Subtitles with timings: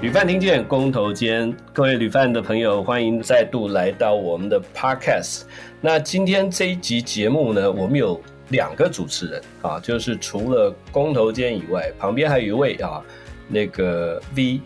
[0.00, 5.42] 旅饭听见公投间，各位旅饭的朋友，欢迎再度来到我们的 Podcast。
[5.78, 8.18] 那今天这一集节目呢，我们有
[8.48, 13.04] 两个主持人啊，就是除了公投间以外，旁边还有一位啊，
[13.46, 14.62] 那个 V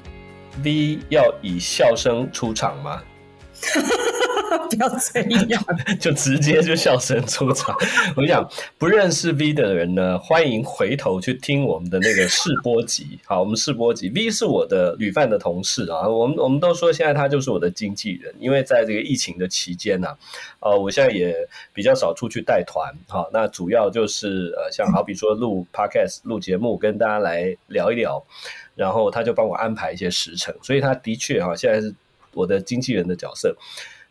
[0.62, 3.02] V 要以笑声出场吗？
[4.68, 5.64] 不要这样，
[6.00, 7.74] 就直接就笑声出场。
[8.16, 8.48] 我跟你讲，
[8.78, 13.18] 不认识 V 的人呢，欢迎回头去听我们的那个试播集。
[13.24, 16.08] 好，我们试播集，V 是我的旅饭的同事啊。
[16.08, 20.08] 我们我们都说现在他就是我的经纪人，因为在这个疫情的期间呢、
[20.60, 21.34] 啊，呃，我现在也
[21.72, 22.92] 比较少出去带团。
[23.08, 28.24] 好，那主要就是呃，像好比说录 Podcast 录节目，跟大家来聊一聊，
[28.74, 31.94] 然后他就帮我安排一些时程，所以他的确啊，现在是
[32.32, 33.56] 我的经纪人的角色。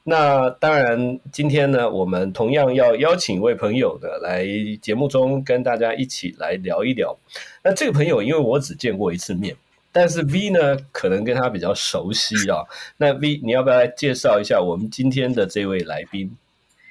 [0.06, 4.46] 那当然，今天呢，我们同样要邀请一位朋友呢，来
[4.82, 7.18] 节目中跟大家一起来聊一聊。
[7.64, 9.56] 那这个朋友，因为我只见过一次面，
[9.94, 12.66] 但是 V 呢，可能跟他比较熟悉啊。
[12.98, 16.36] 那 V，你要不要来介绍一下我们今天的这位来宾？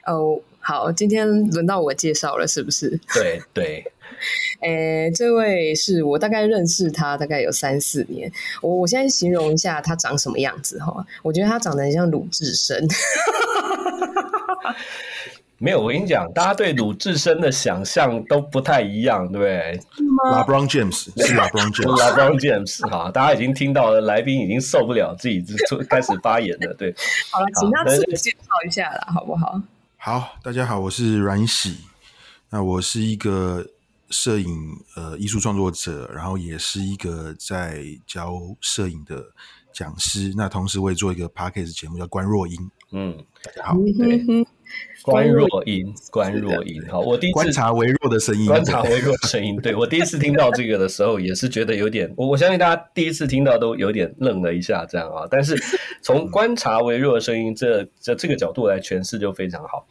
[0.07, 2.99] 哦，好，今天轮到我介绍了，是不是？
[3.15, 3.85] 对对。
[4.61, 8.31] 诶，这位是我大概认识他大概有三四年。
[8.61, 12.87] 我我现在形容一下他长什么样子哈，我觉得他长得很像鲁智深。
[15.59, 19.81] 没有，我跟你讲，大家对鲁智深的想象都不太一样，对不对
[20.33, 26.93] ？LeBron James 是 LeBron James，LeBron James 哈，大家已经听到了，来宾已经受不了自己就开始发言了，对。
[27.31, 29.61] 好了，请他自我介绍一下啦，好不好？
[29.99, 31.77] 好，大家好，我是阮喜，
[32.51, 33.65] 那我是一个。
[34.13, 39.25] 摄影呃，艺术创作者，然后也是一个在教摄影的
[39.73, 40.33] 讲师。
[40.37, 42.71] 那同时我也做一个 podcast 节目叫关若英。
[42.93, 44.47] 嗯，大家好，对，
[45.03, 46.87] 关若英，关若英。
[46.91, 49.57] 好，我第一次观察微弱的声音，观察微弱的声音。
[49.57, 55.27] 对，我第一次听到这个的时候，也是觉得有点，我我相信大家第一次听到都有点愣了一下，这样啊。
[55.31, 55.57] 但是
[56.03, 59.87] 从观察微弱的声音这这这个角度来诠释就非常好。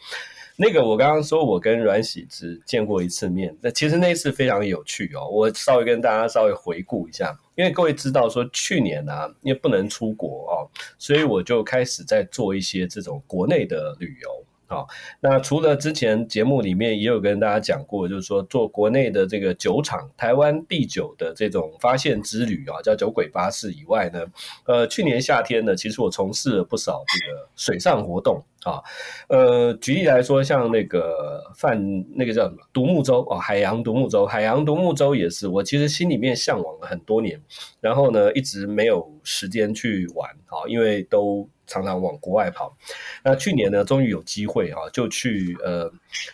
[0.62, 5.28] 那个我刚刚说，我跟阮喜只见过一次面，那其实那一次非常有趣哦。
[5.28, 14.30] 我稍微跟大家稍微回顾一下，因为各位知道说去年呢、啊，因为不能出国哦，所以我就开始在做一些这种国内的旅游。
[14.68, 14.88] 好，
[15.20, 24.24] 那除了之前节目里面也有跟大家讲过，就是说做国内的这个酒厂台湾地酒的这种发现之旅啊，叫酒鬼巴士以外呢，
[24.68, 28.82] 呃，去年夏天呢，其实我从事了不少这个水上活动啊，
[29.28, 37.42] 呃，举例来说，像那个泛那个叫什么独木舟啊，海洋独木舟，海洋独木舟也是我其实心里面向往了很多年，
[37.80, 41.48] 然后呢，一直没有时间去玩啊，因为都。
[41.68, 42.76] 常常往国外跑，
[43.24, 45.90] 那去年呢，终于有机会啊，就去呃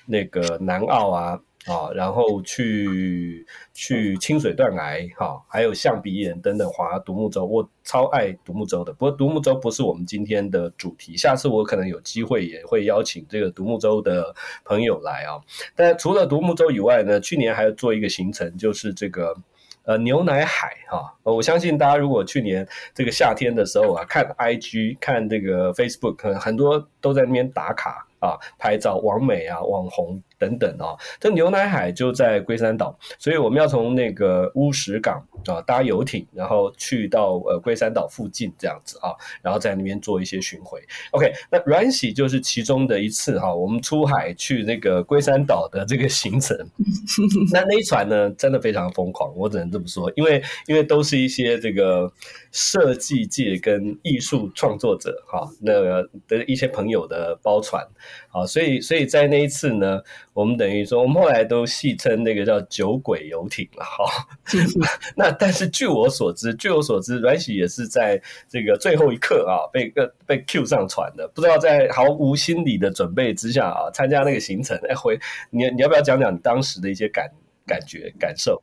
[0.07, 8.93] 那个南澳啊啊，然后去去清水断崖哈，还有象鼻岩等等划独木舟，我超爱独木舟的。
[8.93, 14.33] 不过独木舟不是我们今天的主题，下次我可能有机会也会邀请这个独木舟的
[14.63, 15.37] 朋友来啊。
[15.75, 19.35] 但除了独木舟以外呢，去年还要做一个行程，就是这个。
[19.83, 30.21] 呃，牛奶海哈，我相信大家如果去年这个夏天的时候啊，看 IG 看这个 Facebook，很多都在那边打卡啊，拍照，网美啊，网红。
[30.37, 39.11] 等等啊，这牛奶海就在龟山岛，所以我们要从那个乌石港啊搭游艇，然后去到呃龟山岛附近这样子啊，
[39.41, 40.81] 然后在那边做一些巡回。
[41.11, 46.57] OK，那软喜就是其中的一次哈，我们出海去那个龟山岛的这个行程。
[47.51, 52.11] 那那一船呢，真的非常疯狂，我只能这么说，因为因为都是一些这个
[52.51, 57.85] 设计界跟艺术创作者哈，那个的一些朋友的包船
[58.41, 60.01] 啊，所以所以在那一次呢。
[60.33, 64.27] 我们等于说，我们后来都戏称那个叫“酒鬼游艇”了哈。
[65.17, 71.27] 那但是据我所知，据我所知，阮喜也是在这个最后一刻啊，被个被 Q 上船的。
[71.29, 74.77] 不知道在毫无心理的准备之下啊，参加那个行程。
[74.87, 77.27] 哎，回你你要不要讲讲你当时的一些感
[77.65, 78.61] 感觉感受？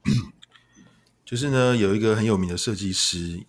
[1.26, 3.40] 就是呢，有一个很有名的设计师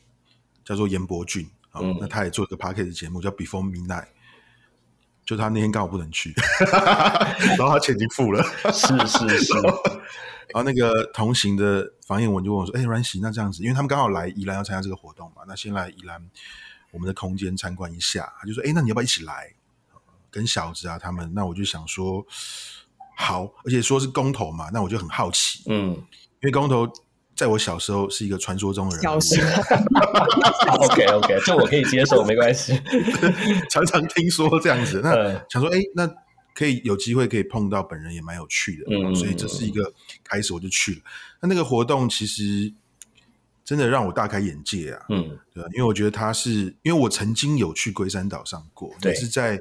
[0.63, 4.07] 叫做严伯俊啊，嗯、那他也做一个 Podcast 的节目叫 Before Midnight。
[5.25, 6.33] 就他那天刚好不能去，
[7.57, 9.53] 然后他钱已经付了，是是 是。
[10.53, 16.23] 然后那个同行的房彦文就问我说：“哎、欸，阮喜，那这样子，因为他们刚好来宜兰要参加这个活动嘛，那先来宜兰
[16.91, 19.53] 我们的空间参观一下。”他就说：“哎、欸，那你要不要一起来？
[20.29, 22.25] 跟小子啊他们？”那我就想说
[23.17, 26.87] 好，而且说是公投嘛，那我就很好奇，嗯，因为公投。
[27.35, 29.03] 在我小时候是一个传说中的人物。
[29.03, 29.61] 小时候，
[30.85, 32.79] OK OK，这我可以接受，没关系。
[33.69, 35.13] 常常听说这样子，那
[35.49, 36.09] 想说，哎、欸，那
[36.53, 38.85] 可以有机会可以碰到本人，也蛮有趣的。
[38.89, 39.93] 嗯，所以这是一个
[40.23, 41.01] 开始，我就去了。
[41.41, 42.73] 那那个活动其实
[43.65, 45.05] 真的让我大开眼界啊！
[45.09, 49.59] 嗯，对，因为我觉得他是，因为我曾经有去龟山岛上过，对，是在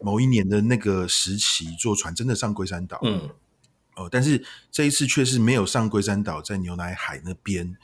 [0.00, 3.28] 某一年的那个时期坐船真的上龟山岛，嗯，
[3.96, 7.76] 哦，但是这一次却是没有上龟山岛，在牛奶海那边，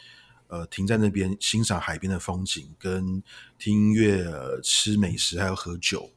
[0.48, 3.22] 呃，停在那边欣赏海边的风景，跟
[3.58, 6.10] 听音乐、呃、吃美食，还有喝酒。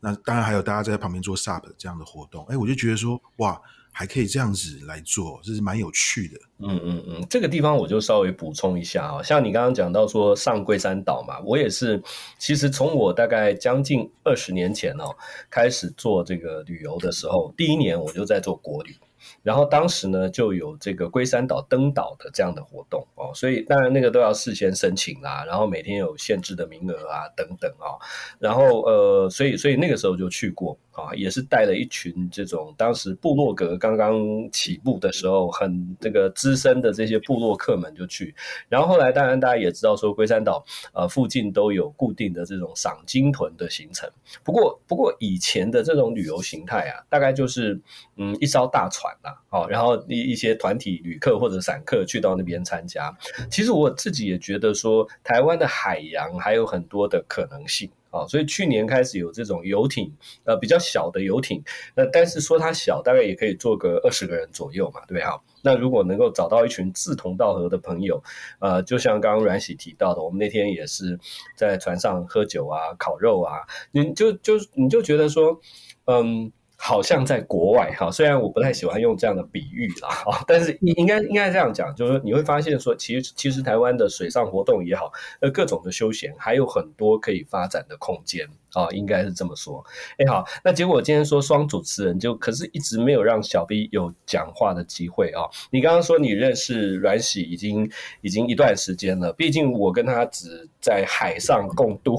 [0.00, 3.60] 那当然还有大家在旁边做 SUP 这样的活动，哎，我就觉得说，哇！
[3.98, 6.38] 还可以这样子来做，这是蛮有趣的。
[6.58, 12.02] 嗯嗯嗯，这个地方我就稍微补充一下啊，像你刚刚讲到说上龟山岛嘛，我也是，
[12.38, 15.16] 其实从我大概将近二十年前哦
[15.48, 18.94] 开始做这个旅游的时候，第一年我就在做国旅。
[19.42, 27.94] 然后当时呢，就有这个龟山岛登岛的这样的活动哦，所以当然那个都要事先申请啦，然后每天有限制的名额啊等等啊、
[28.38, 34.18] 然后呃，所以所以那个时候就去过啊，也是带了一群这种当时部落格刚刚
[34.50, 38.34] 起步的时候很这个资深的这些部落客们就去，
[38.68, 44.08] 然后后来当然大家也知道说龟山岛呃附近都有固定的这种赏鲸豚的行程，
[44.42, 47.80] 不过不过以前的这种旅游形态啊，大概就是
[48.16, 49.14] 嗯一艘大船。
[49.50, 53.12] 啊，然后一一些团体旅客或者散客去到那边参加，
[53.50, 60.12] 其实我自己也觉得说，台湾的海洋还有很多的可能性啊，所以去年开始有这种游艇，
[60.44, 61.62] 呃，比较小的游艇，
[61.94, 65.22] 那但是说它小，大概也可以坐个二十个人左右嘛，对不对？
[65.22, 68.22] 哈，那如果能够找到一群志同道合的朋友，
[68.60, 71.18] 呃，就像刚刚阮喜提到的，我们那天也是
[71.56, 75.60] 在船上喝酒啊、烤肉啊，你就就你就觉得说，
[76.06, 76.52] 嗯。
[76.76, 80.08] 好像在国外哈，虽然我不太喜欢用这样的比喻啦，
[80.46, 88.48] 但是应该应该这样讲，就是你会发现说，其实其实台湾的水上活动也好，呃，各种的休闲还有很多可以发展的空间。
[88.76, 89.82] 啊，应该是这么说。
[90.18, 95.42] 哎，好，那结果今天说双主持人，就可是一直没有让小 B 有讲话的机会啊。
[95.70, 97.90] 你刚刚说你认识阮喜已经
[98.20, 102.18] 已经一段时间了，毕竟我跟他只在海上共度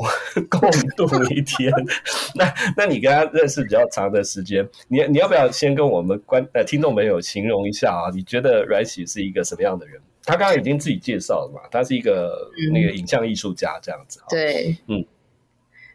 [0.50, 0.60] 共
[0.98, 1.72] 度一天。
[2.34, 8.10] 那那你跟他认识比较长的时间，你你要不要先跟我们观呃听众朋友形容一下啊？
[8.12, 10.02] 你觉得阮喜是一个什么样的人？
[10.26, 14.20] 他刚刚已经自己介绍了嘛，他是一个那个影像艺术家这样子。
[14.28, 15.06] 对，嗯。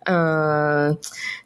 [0.05, 0.97] 呃，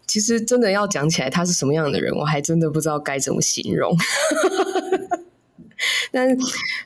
[0.07, 3.97] 其实真的要讲起来，他是什么样的人，我还真的不知道该怎么形容。
[6.11, 6.37] 但是，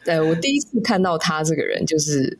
[0.06, 2.36] 呃，我第一次看到他这个人，就是，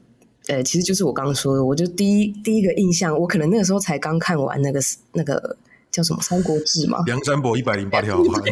[0.49, 4.81] 呃，其实就是我刚刚说的，我就第一第一个印象，我可能那个时候才刚看完那个
[5.13, 5.57] 那个
[5.93, 8.43] 叫什么《三国志》嘛，《梁山伯一百零八条 好汉》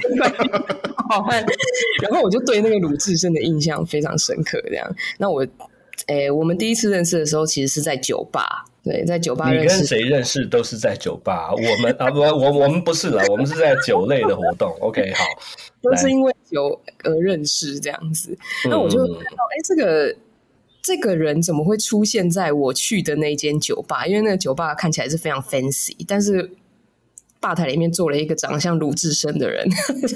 [1.09, 1.45] 好汉，
[2.03, 4.61] 然后我就对那个鲁智深的印象非常深刻。
[4.69, 4.89] 这样，
[5.19, 5.45] 那我，
[6.07, 8.67] 诶，我们第一次认识的时候，其实是在酒吧。
[8.85, 9.53] 对，在酒吧。
[9.53, 11.53] 你跟谁认识都是在酒吧。
[11.53, 14.75] 我们 啊不，我我们不是了，我们是在酒类的活动。
[14.81, 15.25] OK，好，
[15.83, 18.39] 都是因为酒而认识这样子。
[18.65, 20.17] 那、嗯、我就看到，哎，这个
[20.83, 24.07] 这个人怎么会出现在我去的那间酒吧？
[24.07, 26.51] 因为那个酒吧看起来是非常 fancy，但是
[27.41, 29.69] 吧台里面坐了一个长得像鲁智深的人，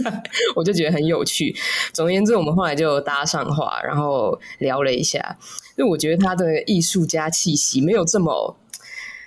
[0.56, 1.55] 我就觉得很有趣。
[1.93, 5.37] 总而言之，我们后来就搭上话，然后聊了一下。
[5.82, 8.56] 我觉得他的艺术家气息没有这么。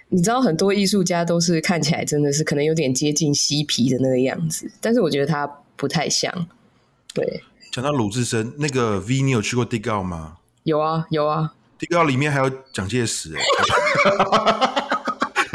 [0.09, 6.47] 你知道很多艺术家都是看起来真的是可能有点接近嬉皮的那个样子，但是我觉得他不太像。
[7.13, 7.41] 对，
[7.71, 10.37] 讲到鲁智深那个 V，你有去过 Dig Out 吗？
[10.63, 11.53] 有啊，有啊。
[11.79, 13.41] Dig Out 里面还有蒋介石哎。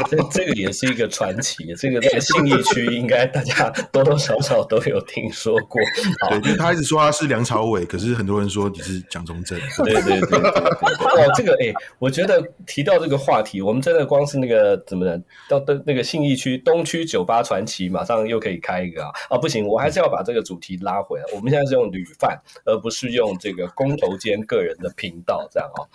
[0.03, 5.81] 这这个也是一个传奇，这个在信义区应该大家多多少少都有听说过。
[6.29, 9.59] 对，因为他一直说他是梁朝伟，可是很多人说你是蒋中正。
[9.83, 10.39] 对对对。
[10.39, 19.11] 哦，这个哎，我觉得提到这个话题，我们真的光是那个怎么的，到的那个信义区东区酒吧传奇，马上又可以开一个啊！
[19.29, 21.25] 啊，不行，我还是要把这个主题拉回来。
[21.33, 25.87] 我们现在是用旅饭，而不是用这个工头兼个人的频道这样哦。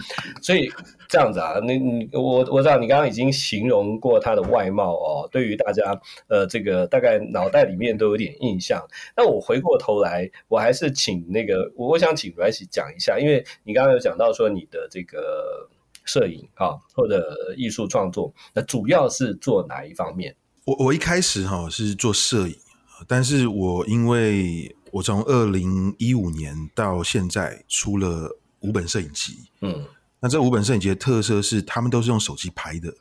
[0.43, 0.71] 所以
[1.09, 8.85] 这样子啊，你你我我知道你刚刚已经形容过他的外貌哦，对于大家呃，这个大概脑袋里面都有点印象。
[9.17, 15.69] 那我回过头来，我还是请那个，我想请阮喜讲一下，因为你刚刚有讲到说你的这个
[16.05, 20.35] 摄影啊，或者艺术创作，那主要是做哪一方面？
[20.65, 22.57] 我我一开始哈是做摄影，
[23.07, 29.85] 但是我因为我从二零一五年到现在出了五本摄影集，嗯，
[30.21, 32.95] 那这五本摄影集的特色是，他们都是用手机拍的。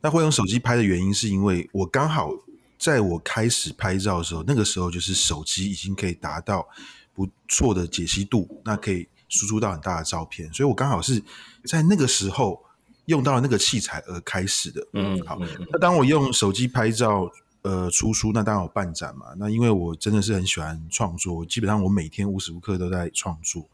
[0.00, 2.30] 那会用手机拍的原因，是因为我刚好
[2.78, 6.68] 在我开始拍照的时候，那个时候就是手机已经可以达到
[7.12, 11.20] 不错的解析度，那可以输出到很大的照片，所以我刚好是
[11.64, 12.62] 在那个时候
[13.06, 14.86] 用到了那个器材而开始的。
[14.92, 15.36] 嗯，好。
[15.72, 17.28] 那当我用手机拍照，
[17.62, 19.26] 呃，出书，那当然有办展嘛。
[19.36, 23.68] 那因为我真的是很喜欢创作，基本上我每天无时无刻都在创作。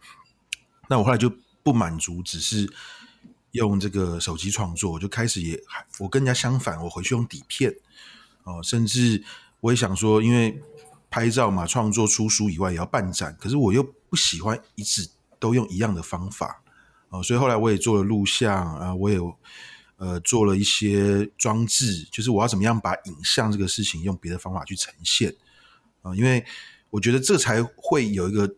[0.89, 1.31] 那我后来就
[1.67, 2.73] 不满足，只是
[3.51, 5.61] 用这个手机创作，我就开始也
[5.99, 7.75] 我跟人家相反，我回去用底片。
[8.45, 9.25] 哦，甚至
[9.59, 10.63] 我也想说，因为
[11.11, 15.09] 拍照嘛，创作出书以外也要办展，可是我又不喜欢一直
[15.41, 16.63] 都用一样的方法。
[17.09, 19.19] 哦，所以后来我也做了录像啊，我也
[19.97, 25.35] 呃做了一些装置，就是我要怎么样把影像这个事情用别的方法去呈现。
[26.03, 26.47] 啊，因为
[26.91, 28.55] 我觉得这才会有一个。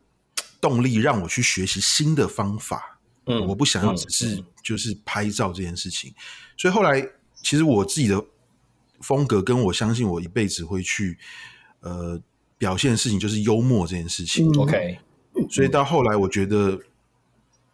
[0.60, 2.97] 动力让我去学习新的方法，
[3.28, 6.14] 嗯，我不想要只是就是拍照这件事情，
[6.56, 7.00] 所以后来
[7.42, 8.24] 其实我自己的
[9.00, 11.16] 风格跟我相信我一辈子会去
[11.80, 12.20] 呃
[12.56, 14.48] 表现的事情就是幽默这件事情。
[14.58, 14.98] OK，
[15.50, 16.80] 所以到后来我觉得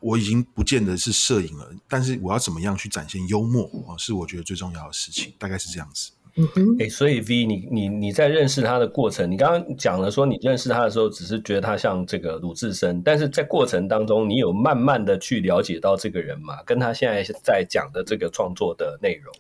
[0.01, 6.11] 我已经不见得是摄影了，但是我要怎么样去展现幽默啊，是我觉得最重要的事情，大概是这样子。
[6.37, 16.55] 嗯哼，哎，所以 V，你你你在认识他的过程，你刚刚讲了说，你认识他的时候，只是觉得他像这个鲁智深，但是在过程当中，你有慢慢的去了解到这个人嘛？
[16.67, 19.33] 跟他现在在讲的这个创作的内容，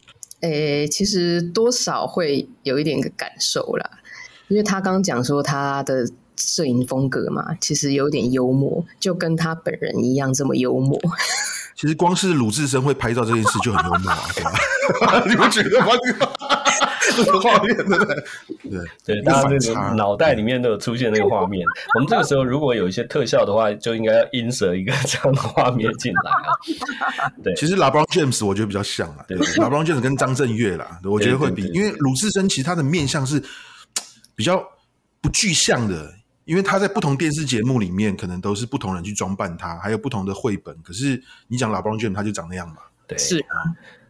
[0.42, 3.90] 哎，其实多少会有一点个感受啦，
[4.46, 11.00] 因为他刚刚讲说他的摄影风格嘛，其实有点幽默，就跟他本人一样这么幽默。
[11.74, 15.24] 其实光是鲁智深会拍照这件事就很幽默啊，对吧？
[15.26, 15.86] 你不觉得吗？
[17.16, 18.24] 这个画面对不对？
[18.70, 21.66] 对对，大家那个脑袋里面都有出现那个画面。
[21.94, 27.32] 我们这个时候如果有一些特效的话，就应该要 insert 一个这样的画面进来啊。
[27.42, 33.42] 对， 其实 LeBron James 我觉得比较像啊，对，LeBron James 跟张震岳啦，我觉得会比，因为鲁智深其实他的面相是
[34.34, 34.64] 比较
[35.20, 36.12] 不具象的。
[36.46, 40.76] 因为他在不同电视节目里面，可能都是不同人去装扮他，还有不同的绘本。
[40.82, 41.18] 可是
[41.48, 42.82] 你讲 LeBron James，他就长那样嘛？
[43.06, 43.64] 对，是啊。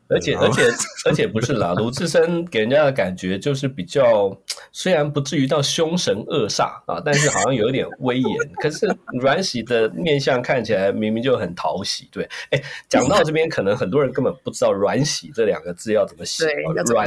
[0.08, 0.62] 而且而且
[1.06, 4.36] 而且不是啦，鲁智深给人家的感觉就是比较，
[4.70, 8.26] 虽然不至于到凶神恶煞啊，但是好像有一点威严。
[8.60, 8.86] 可是
[9.18, 12.28] 阮喜的面相看起来明明就很讨喜，对。
[12.50, 16.44] 哎，讲到这边，可能很多人根本不知道阮喜这两个字要怎么写。
[16.84, 17.06] 阮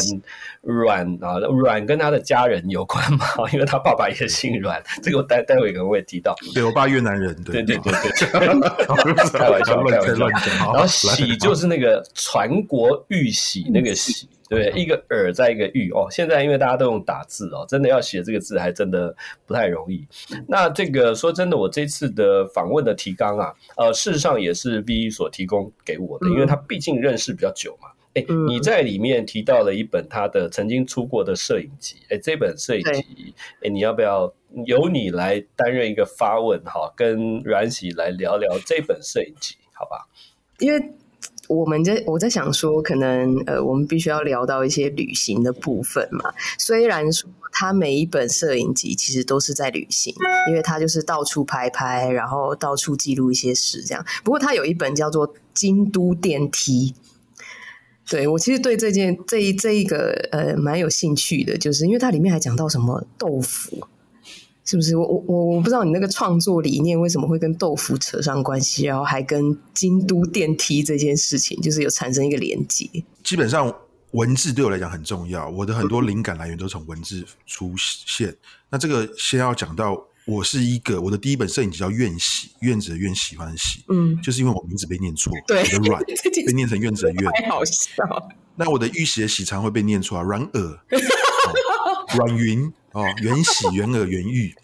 [0.64, 3.26] 阮啊，阮跟他的家人有关嘛？
[3.54, 6.36] 因为他爸爸也姓阮，这个我待待会可能会提到。
[6.52, 8.12] 对，我爸越南人，对对对对，
[9.38, 10.74] 开玩笑，开玩笑。
[10.74, 12.87] 然后喜就是那个传国。
[13.10, 16.08] 玉玺那个玺，对，一个耳在一个玉哦。
[16.10, 19.16] 现在因为大家都用打字哦，真的要写这个字还真的
[19.46, 20.06] 不太容易。
[20.48, 27.90] 那这个说真的，我这次的访问的提纲啊，呃，事实上也是 V 所提供给我的，因为他毕竟认识比较久嘛。
[28.14, 34.34] 哎，你在里面提到了一本他的曾经出过的摄影集，哎，这本摄影集，哎，你要不要
[34.66, 40.08] 由你来担任一个发问哈，跟阮喜来聊聊这本摄影集，好吧？
[40.60, 40.94] 因为。
[41.48, 46.34] 我们在我在想说，可能呃，我们必须要聊到一些旅行的部分嘛。
[46.58, 50.14] 虽然说他每一本摄影集其实都是在旅行，
[50.50, 54.06] 因为他就是到处拍拍，然后到处记录一些事这样。
[54.24, 56.94] 不过他有一本叫做《京都电梯》，
[58.12, 63.88] 对，我其实对这件这一这一个呃蛮有兴趣的，就是因为它里面还讲到什么豆腐。
[64.68, 72.86] 是不是我我我我不知道你那个创作理念为什么会跟豆腐扯上关系，然后还跟京都电梯这件事情就是有产生一个连接。
[73.24, 73.74] 基本上
[74.12, 78.36] 文字对我来讲很重要，我的很多灵感来源都从文字出现。
[78.70, 86.02] 那这个先要讲到，我是一个我的第一本摄影集叫愿喜，苑子的苑，喜欢的喜，嗯，就是因为我名字被念错，对，我的阮
[86.46, 88.04] 被念成苑子的苑，太好笑。
[88.56, 90.80] 那我的玉玺的喜常会被念错啊，软耳，
[92.18, 92.74] 阮云。
[92.94, 94.56] 哦，缘喜、 缘耳、缘玉。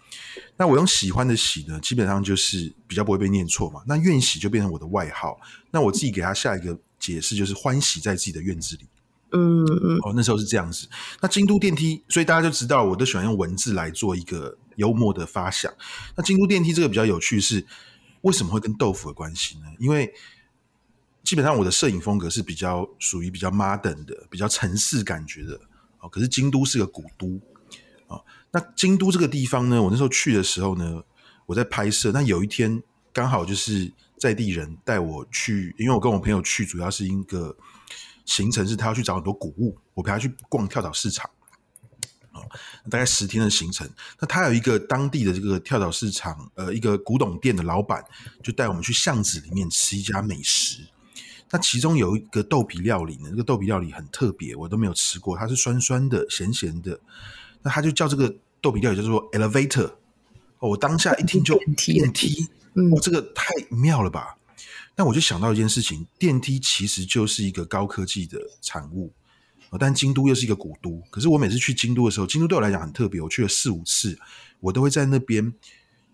[0.56, 3.82] 那我用喜欢的喜呢，基本上就是比较不会被念错嘛。
[3.86, 5.38] 那愿喜就变成我的外号。
[5.70, 8.86] 那我自己给他下一个解释，就是欢喜在自己的院子里。
[9.30, 9.98] 嗯嗯。
[10.02, 10.88] 哦，那时候是这样子。
[11.20, 15.72] 那京都电梯，所以大家就知道，我都喜欢用文字来做一个幽默的发想。
[16.16, 17.64] 那京都电梯这个比较有趣是，
[18.22, 19.66] 为什么会跟豆腐有关系呢？
[19.78, 20.12] 因为
[21.22, 25.60] 基本上我的摄影风格是比较属于比较 modern 的，比较城市感觉的。
[26.08, 27.40] 可是京都是个古都
[28.06, 28.20] 啊。
[28.50, 31.02] 那京都这个地方呢，我那时候去的时候呢，
[31.46, 32.12] 我在拍摄。
[32.12, 32.82] 那有一天
[33.12, 37.56] 刚好就是在地人带我去，因为我跟我朋友去，主要是一个
[38.24, 41.28] 行程是他要去找很多古物，我陪他去逛跳蚤市场。
[42.32, 42.42] 哦，
[42.90, 43.88] 大概十天的行程。
[44.18, 48.04] 那他有一个当地的这个跳蚤市场，呃，一个古董店的老板
[48.42, 50.80] 就带我们去巷子里面吃一家美食。
[51.54, 56.98] 那其中有一个豆皮料理呢，这个豆皮料理很特别，我都没有吃过，它是酸酸的、咸咸的。
[57.62, 59.86] 那他就叫这个豆皮料理叫做 elevator，
[60.58, 64.36] 哦，我当下一听就电梯，电梯，嗯，哦，这个太妙了吧？
[64.96, 69.12] 那我就想到一件事情，电梯其实就是一个高科技的产物，
[69.70, 71.00] 哦，但京都又是一个古都。
[71.08, 74.18] 可是我每次去京都的时候，京都对我来讲很特别，我去了四五次，
[74.58, 75.54] 我都会在那边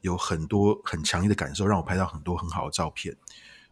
[0.02, 3.16] 有很多很强烈的感受，让我拍到很多很好的照片。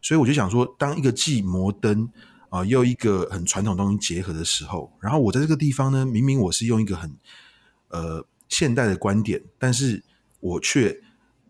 [0.01, 2.09] 所以我就想说，当一个既摩登
[2.49, 7.13] 啊、呃，又一个很传统东西结合的时候，然后我在这个地方呢，明明我是用一个很
[7.89, 10.01] 呃现代的观点，但是
[10.39, 10.97] 我却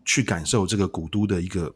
[0.04, 1.72] 去感受这个古都的一个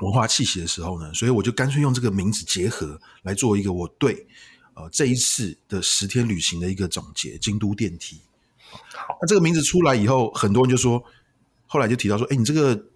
[0.00, 4.26] 文化气息的时候呢，所以我就干脆用这个名字结合来做一个我对
[4.74, 8.20] 呃这一次的十天旅行的一个总结——京都电梯。
[8.68, 11.02] 好，那这个名字出来以后，很多人就说，
[11.66, 12.86] 后来就提到说，哎，你这个。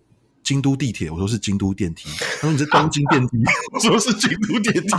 [0.51, 2.09] 京都地铁，我说是京都电梯。
[2.19, 3.39] 他说你是东京电梯，
[3.73, 4.91] 我说是京都电梯。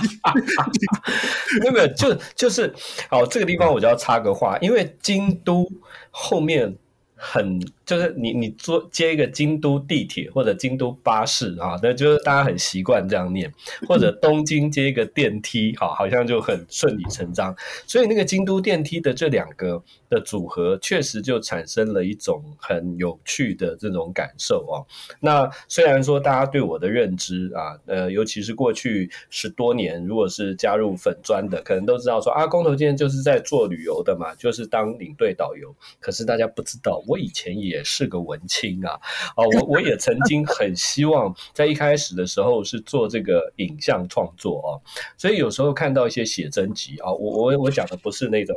[1.59, 2.73] 没有没有，就就是，
[3.09, 5.69] 好，这个地方我就要插个话，因为京都
[6.09, 6.73] 后面
[7.15, 7.59] 很。
[7.91, 13.53] 就是你你坐接一个京都地铁或者京都巴士啊，那就是大家很习惯这样念，
[13.85, 17.53] 或者东京接一个电梯，好，好像就很顺理成章。
[17.85, 24.87] 所以那个京都电梯的这两个的组合，确实就产生了一种很有趣的这种感受哦。
[25.19, 35.75] 那虽然说大家对我的认知啊，呃，尤其是过去十多年，如果是加入粉砖的，可能都知道说啊，工头今天就是在做旅游的嘛，就是当领队导游。
[35.99, 37.80] 可是大家不知道，我以前也。
[37.83, 38.93] 是个文青啊，
[39.35, 44.69] 啊， 我我也曾经很希望在一开始的时候是做这个影像创作啊，
[45.17, 48.55] 所以有时候看到一些写真集啊，我我我讲的不是那种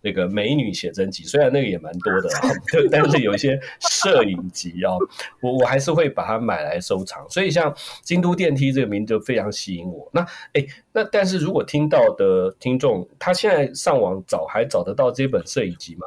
[0.00, 2.48] 那个美女写真集，虽然那个也蛮多的啊，
[2.90, 4.92] 但是有一些摄影集啊，
[5.40, 7.28] 我我还是会把它买来收藏。
[7.28, 10.08] 所以像京都电梯这个名就非常吸引我。
[10.12, 10.20] 那
[10.54, 16.06] 哎，那但是如果听到的听众，他现在上网找还找得到这本摄影集吗？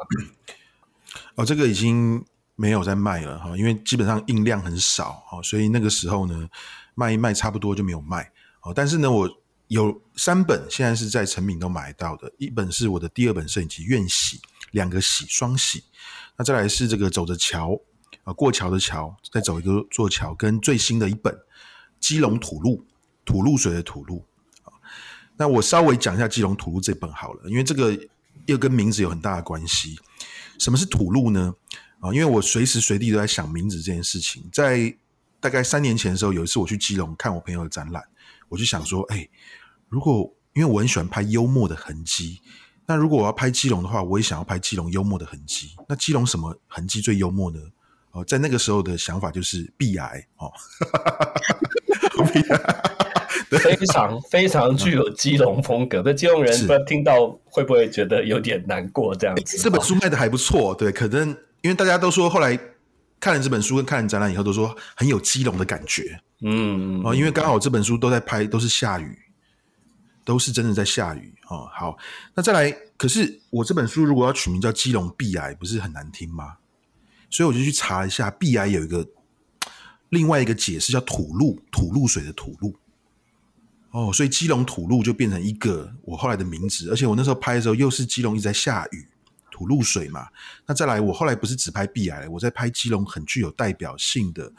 [1.36, 2.24] 哦，这个已经。
[2.62, 6.48] 没有在卖了哈，因为基本上印量很少，所以那个时候呢，
[6.94, 8.32] 卖一卖差不多就没有卖。
[8.76, 9.28] 但是呢，我
[9.66, 14.38] 有三本现在是在成品都买到的，一本是我的第二本摄影集《愿喜》，
[14.74, 15.84] 两个喜双喜。
[16.38, 17.76] 那再来是这个走着桥
[18.26, 21.34] 啊，过桥的桥，再走一个座桥，跟最新的一本
[22.00, 22.78] 《基隆吐露》，
[23.26, 24.24] 吐露水的吐露。
[25.36, 27.98] 那我稍微讲一下《基隆吐露》这本好了，因为这个
[28.46, 30.00] 又跟名字有很大的关系。
[30.60, 31.56] 什么是吐露呢？
[32.02, 34.44] 啊，因为我随时随地都在想名字这件事情。
[34.52, 34.94] 在
[35.40, 38.04] 大概三年前的时候，有一次我去基隆看我朋友的展览，
[38.50, 39.30] 我就想说，哎，
[39.88, 42.42] 如果因为我很喜欢拍幽默的痕迹，
[42.86, 45.76] 那如果我要拍基隆的话，我也想要拍基隆幽默的痕迹。
[45.88, 47.60] 那基隆什么痕迹最幽默呢？
[48.12, 50.52] 哦，在那个时候的想法就是避癌哦，
[53.58, 56.02] 非常非常具有基隆风格。
[56.04, 59.16] 那基隆人不知道听到会不会觉得有点难过？
[59.16, 61.38] 这样子，这本书卖的还不错，对，可能。
[61.62, 62.60] 因为大家都说，后来
[63.20, 66.20] 看了这本书跟看了展览以后，都说很有基隆的感觉。
[66.42, 69.18] 嗯，哦，因为刚好这本书都在拍，都是下雨，
[70.26, 71.34] 都是真的在下雨。
[71.48, 71.96] 哦，好，
[72.34, 76.58] 那再来，可是我这本书如果要取名叫基隆壁癌，不是很难听吗？
[77.30, 79.08] 所以我就去查一下，壁癌有一个
[80.10, 82.76] 另外一个解释，叫土路，土露水的土路。
[83.92, 89.08] 哦，所以基隆土路就变成一个我后来的名字，而且我那时候拍的时候又是基隆一直在下雨。
[89.62, 90.28] 吐露水嘛，
[90.66, 94.52] 那再来，我后来不是只拍碧海，我在拍基隆很具有代表性的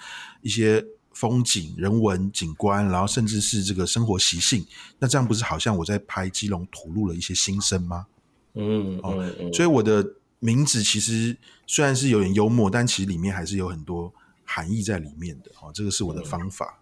[0.42, 4.64] 一些风景、人文景观，然后甚至是这个生活习性。
[5.00, 8.06] 那这样不是好像我在拍基隆吐露了一些心声吗？
[8.54, 10.06] 嗯，哦，嗯嗯，所以我的
[10.38, 11.36] 名字其实
[11.66, 15.50] 虽然是有点幽默，但其实里面还是有很多含义在里面的。
[15.60, 16.78] 哦，这个是我的方法。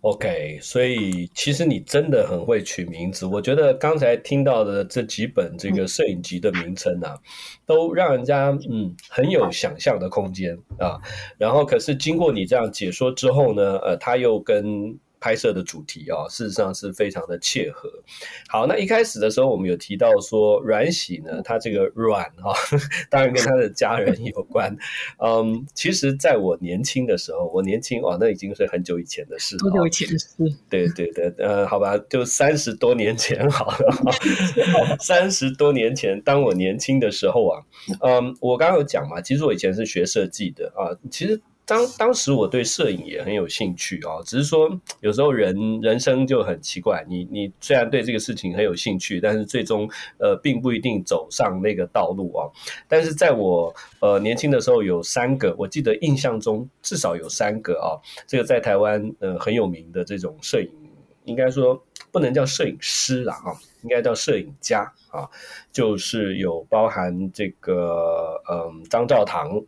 [0.00, 3.26] OK，所以其实你真的很会取名字。
[3.26, 7.16] 我觉得刚才听到的这几本这个摄影集的名称啊，
[7.66, 10.98] 都让人家嗯很有想象的空间啊。
[11.36, 14.98] 然后可是经过你这样解说之后呢，呃，他又跟。
[15.20, 17.90] 拍摄的主题啊，事实上是非常的切合。
[18.48, 22.54] 好，那一开始的时候，我们有提到说阮喜呢，他这个阮哈，
[23.10, 24.76] 当然跟他的家人有关。
[25.18, 29.60] 嗯，其实在我年轻的时候，我年轻哦，那已经是很久以前的事了。
[29.60, 30.28] 多久以前的事？
[30.70, 34.02] 对对对，呃，好吧，就三十多年前好了。
[35.00, 37.62] 三十多年前，当我年轻的时候啊，
[38.00, 41.40] 嗯，我刚刚有讲嘛，其实我以前是学设计的啊，其实。
[41.68, 52.48] 当当时我对摄影也很有兴趣啊，只是说有时候人人生就很奇怪，你你虽然对这个事情很有兴趣，但是最终呃并不一定走上那个道路啊。
[52.88, 60.70] 但是在我呃年轻的时候，有三个，我记得印象中至少有三个啊，这个在台湾呃很有名的这种摄影，
[61.26, 61.78] 应该说
[62.10, 63.52] 不能叫摄影师啦啊。
[63.82, 65.28] 应该叫摄影家啊，
[65.72, 69.60] 就是有包含这个嗯张兆堂，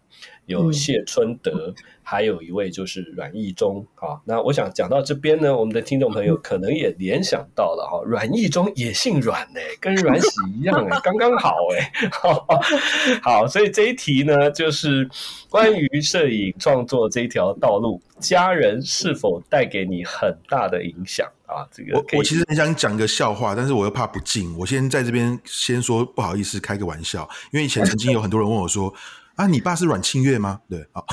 [0.46, 1.74] 有谢春德。
[1.76, 12.44] 嗯还有一位就是阮义忠啊，那我想讲到这边呢，我们的听众朋友可能也联想到了哈，阮义忠也姓阮呢，跟阮喜一样哎，刚刚好哎，好，
[13.22, 15.08] 好，所以这一题呢，就是
[15.48, 21.62] 关于摄影创作这一条道路，家人是否带给你很大的影响啊？
[21.70, 28.94] 这个我我其实很想讲个笑话，但是我又怕不敬，我先在这边先说不好意思，开个玩笑，因为以前曾经有很多人问我说。
[29.36, 30.60] 啊，你爸是阮庆月吗？
[30.68, 31.06] 对，好。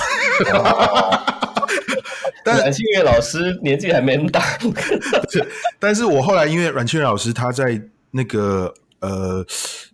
[2.44, 4.44] 但阮庆月老师年纪还没那么大，
[5.80, 9.42] 但是我后来因为阮庆月老师他在那个呃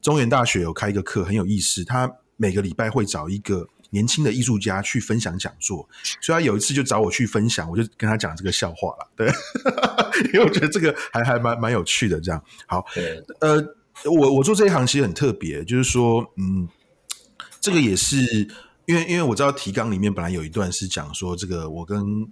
[0.03, 1.85] 中原大学有开一个课，很有意思。
[1.85, 5.89] 他每个礼拜会找一个年轻的艺术家去分享讲座，
[6.21, 9.09] 所以他有一次就找我去分享，我就跟他讲这个笑话了。
[9.15, 9.29] 对，
[10.35, 12.21] 因为我觉得这个还还蛮蛮有趣的。
[12.21, 12.85] 这样好，
[13.39, 13.65] 呃，
[14.11, 16.69] 我我做这一行其实很特别，就是说，嗯。
[17.61, 18.19] 这个也是
[18.85, 22.31] 因为，因为我知道提纲里面本来有一段是讲说，这个我跟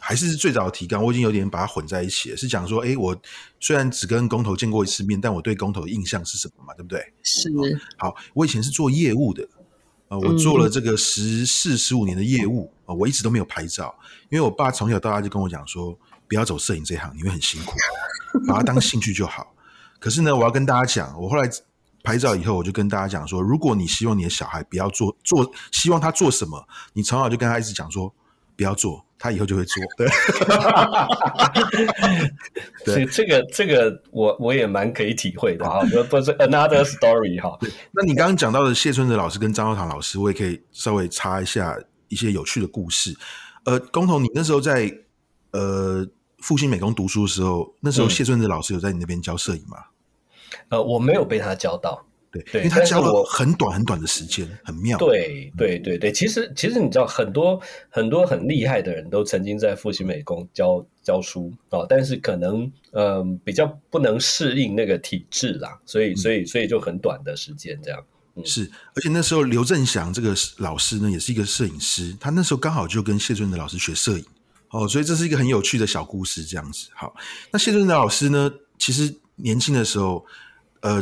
[0.00, 3.16] 还是最早的提纲，我已经有点把它混在一起了，是讲说，哎，我
[3.60, 6.74] 虽然只跟工头见过一次面，但我对工头的印象是什么嘛？
[6.74, 7.12] 对不对？
[7.22, 7.48] 是。
[7.96, 9.48] 好，我以前是做业务的，
[10.08, 13.94] 呃，我做了这个十四十五年的业务啊，我一直都没有拍照，
[14.28, 17.76] 因为我爸从小到大就跟我讲说，不要走摄影这行，你会很辛苦，
[18.48, 19.54] 把它当兴趣就好。
[20.02, 21.48] 可是呢，我要跟大家讲，我后来。
[22.04, 26.60] 拍照以后，我就跟大家讲说，如果你希望你的小孩不要做做，希望他做什么，
[26.94, 28.12] 你从小就跟他一直讲说
[28.56, 29.80] 不要做，他以后就会做。
[29.96, 30.08] 对，
[32.84, 35.78] 对，这个这个我我也蛮可以体会的啊，
[36.10, 37.56] 不是 another story 哈。
[37.92, 43.16] 那你刚刚讲到的谢春德老师跟张照堂老师，我也可以稍微插一下一些有趣的故事。
[43.62, 44.92] 呃，工头，你那时候在
[45.52, 46.04] 呃
[46.38, 49.76] 复兴美工读书的时候，那时候谢春德老师有在你那边教摄影吗？
[50.68, 54.96] 呃，我没有被他教到，对，对，因为他教了很短很短的时间，很妙。
[54.98, 56.10] 对，对，对，对。
[56.10, 57.60] 其实，其实你知道，很多
[57.90, 62.62] 很多很厉害的人都曾经在复兴美工教教书啊、哦，但是可能
[62.92, 68.02] 嗯、呃、比较不能适应那个体制啦，所以，所以，所以就很短的时间这样。
[68.34, 74.24] 嗯、是，而且那时候刘振祥这个老师呢，也是一个摄影师，他那时候刚好就跟谢春的老师学摄影
[74.70, 76.88] 哦，所以这是一个很有趣的小故事，这样子。
[76.94, 77.14] 好，
[77.50, 80.24] 那谢春的老师呢，其实年轻的时候。
[80.84, 81.00] 呃，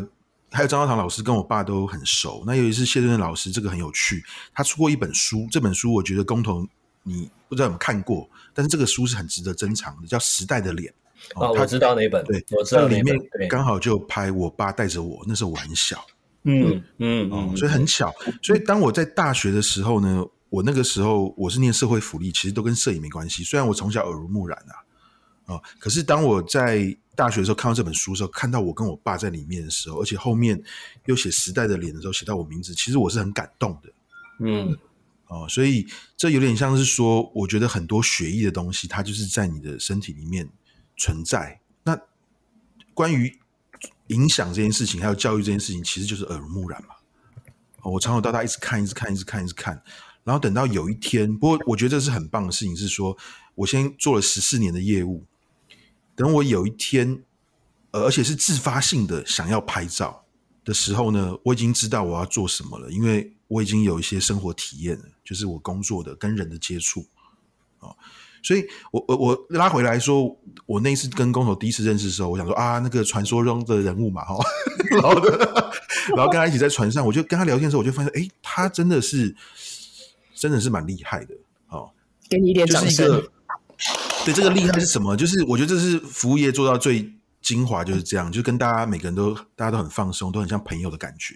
[0.51, 2.45] 还有张照堂老师跟我爸都很熟。
[2.47, 4.23] 那尤其是谢春德老师，这个很有趣。
[4.53, 6.69] 他出过一本书，这本书我觉得工头
[7.03, 10.93] 你不知道有没有看过，但是这个书是很值得珍藏的，叫《时代的脸》。
[11.35, 13.17] 哦，他知道那一本，对，我知道里面
[13.49, 16.05] 刚好就拍我爸带着我，那时候我很小。
[16.43, 18.13] 嗯嗯嗯，所以很巧。
[18.43, 23.43] 所以当我在大学的时候呢，我那个时候我是念社会福利，其实都跟摄影没关系。
[23.43, 24.77] 虽然我从小耳濡目染啊，
[25.51, 30.63] 啊、呃，可是当我在大学的时候看到这本书的时候，看到我跟我爸在里面的时候，而且后面
[31.07, 33.93] 又写时代的脸的时候，写到我名字，其实我是很感动的。
[34.39, 34.79] 嗯，
[35.27, 35.87] 哦，所以
[36.17, 40.49] 这有点像是说，我觉得很多血液的东西，它就是在你的身体里面
[40.97, 41.61] 存在。
[41.83, 41.99] 那
[42.95, 43.39] 关于
[44.07, 46.95] 影响这件事情，还有教育这件事情，其实就是耳濡目染嘛。
[47.83, 49.83] 哦，我从小到大一直看，一直看，一直看，一直看，
[50.25, 53.15] 然后等到有一天，不过我觉得这是很棒的事情，是说
[53.57, 55.27] 我先做了十四年的业务。
[56.21, 57.23] 等我有一天，
[57.93, 60.23] 呃，而且是自发性的想要拍照
[60.67, 67.07] 的时候呢，我已经知道我要做什么了，因为我已经有一些生活体验了，就是我工作的跟人的接触
[67.79, 67.97] 啊、哦，
[68.43, 74.45] 所以我我我拉回来说，我那次跟工头第一次认识的时候，我想说啊，那个传说中的人物嘛，哈、哦，
[74.93, 75.15] 然后
[76.17, 79.35] 然后跟他一起在船上，我就跟他聊天的时候，我就发现，哎，他真的是
[80.35, 81.35] 真的是蛮厉害的，
[81.71, 81.91] 哦，
[82.29, 83.27] 给你一点掌声。
[84.25, 85.17] 对，这个厉害是什么？
[85.17, 91.35] 就是我觉得这是服务业做到最精华，就是这样，就跟大家每个人都大家都很放松，都很像朋友的感觉。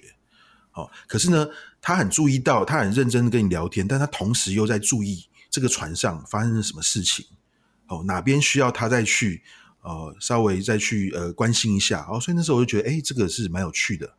[0.73, 1.49] 哦，可是呢，
[1.81, 7.25] 他很注意到，他很认真的跟你聊天，但他同时又在注意这个船上发生了什么事情。
[7.87, 9.43] 哦，哪边需要他再去
[9.81, 12.07] 呃稍微再去呃关心一下。
[12.11, 14.13] 哦，所以那时候我就觉得，哎，这个是蛮有趣的。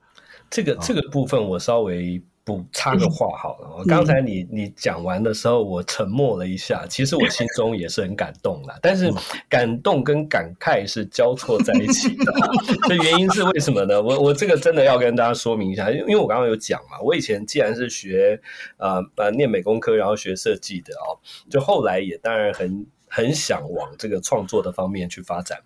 [0.49, 2.23] 这个这个部分我稍微。
[2.45, 6.85] 不插个话好了，嗯、刚才你你讲完的时候，我沉默了一下。
[6.87, 9.11] 其实我心中也是很感动的， 但是
[9.49, 12.31] 感动跟感慨是交错在一起的。
[12.87, 13.99] 这原因是为什么呢？
[13.99, 18.39] 我我这个真的要跟大家说明一下，因为因为我刚刚有讲嘛，我以前既然是学
[18.77, 21.17] 呃呃念美工科，然后学设计的哦，
[21.49, 25.57] 就后来也当然很很想往这个创作的方面去发展。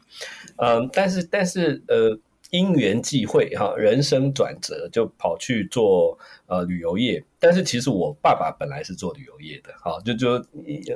[0.55, 2.17] 嗯、呃，但是但是呃。
[2.51, 7.23] 因缘际会哈，人生转折就跑去做呃旅游业。
[7.41, 10.43] 但是其实我爸爸本来是做旅游业的，哈，就就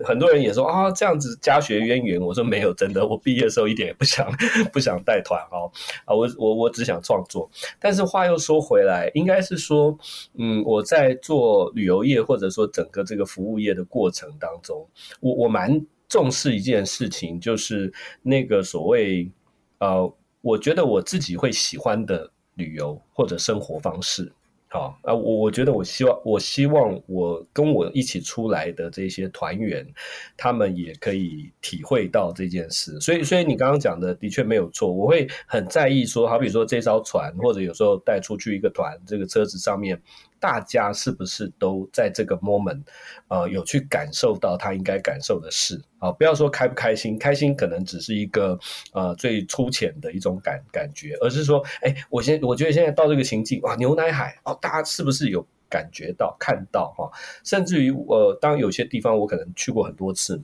[0.03, 2.19] 很多人也说啊，这样子家学渊源。
[2.19, 4.29] 我说没有，真的，我毕业的时候一点也不想
[4.73, 5.71] 不想带团哈
[6.05, 7.49] 啊，我我我只想创作。
[7.79, 9.97] 但是话又说回来，应该是说，
[10.37, 14.85] 嗯，我在做旅游业或者说整个这个服务业的过程当中，
[15.21, 19.31] 我我蛮重视一件事情，就是那个所谓
[19.77, 20.13] 呃。
[20.43, 24.29] 我觉得我自己会喜欢的旅游或者生活方式，
[24.67, 29.87] 好啊，我我觉得我希望我希望我跟我一起出来的这些团员，
[30.35, 32.99] 他们也可以体会到这件事。
[32.99, 40.01] 所以，所以你刚刚讲的的确没有错，我会很在意说，好比说这艘船，或者有时候带出去一个团，这个车子上面。
[40.43, 42.81] 大家是不是都在这个 moment，
[43.29, 46.11] 呃，有去感受到他应该感受的事啊？
[46.11, 48.59] 不要说开不开心，开心可能只是一个
[48.91, 57.09] 呃最粗浅的一种感感觉，而是说，哎，我现我觉得现在到这个情境，哇，牛奶海哦，大家是不是有感觉到看到哈？
[57.45, 60.41] 甚至于呃，当有些地方我可能去过很多次。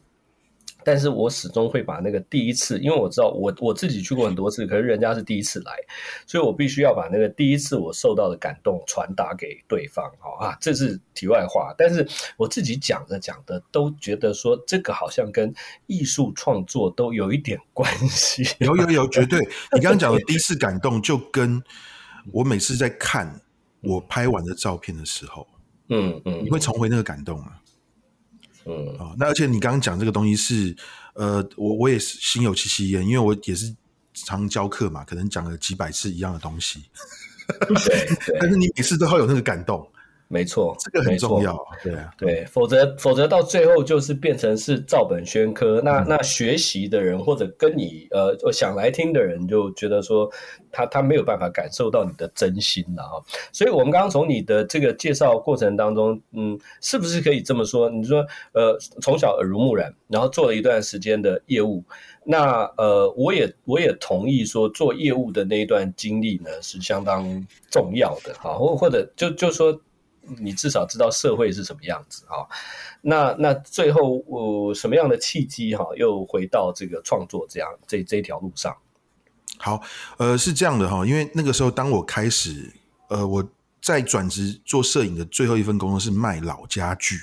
[0.83, 5.73] 但是我始终会把那个第一次，因为我知道我我自己去过很多次，可是人家是第一次来，
[6.25, 10.09] 所以我必须要把那个第一次我受到的感动传达给对方。
[10.19, 11.73] 好啊，这是题外话。
[11.77, 15.53] 但是我自己讲着讲的，都觉得说这个好像跟
[15.87, 18.43] 艺术创作都有一点关系。
[18.59, 19.39] 有有有，绝对！
[19.73, 21.61] 你刚刚讲的第一次感动，就跟
[22.31, 23.41] 我每次在看
[23.81, 25.45] 我拍完的照片的时候，
[25.89, 27.59] 嗯嗯，你会重回那个感动啊。
[28.65, 28.98] 嗯。
[28.98, 30.76] 啊，那而且你刚刚讲这个东西是，
[31.13, 33.74] 呃，我我也是心有戚戚焉，因为我也是
[34.13, 36.84] 常教课嘛，可能讲了几百次一样的东西，
[37.86, 39.89] 对， 但是你每次都会有那个感动。
[40.31, 45.81] 没错，这个很重要，对啊，对，否则否则到最后就是变成是照本宣科。
[45.83, 50.29] 那那学习的人或者跟你呃想来听的人就觉得说
[50.71, 53.17] 他他没有办法感受到你的真心了啊。
[53.51, 57.89] 所以我们刚刚从你的这个介绍过程当中，嗯，是不是可以这么说？
[57.89, 61.83] 你说呃从小耳濡目染，然后做了一段时间的业务，
[62.23, 67.25] 那呃我也我也同意说做业务的那一段经历呢是相当
[67.71, 69.75] 重要的好，或或者就就说。
[70.37, 72.45] 你至少知道社会是什么样子啊？
[73.01, 78.75] 那那最后呃什么样的契机哈，又回到这个创作这样这这条路上？
[79.57, 79.81] 好，
[80.17, 82.71] 呃是这样的哈，因为那个时候当我开始
[83.09, 83.49] 呃我
[83.81, 87.17] 在转职做摄影的最后一份工作是卖老家具，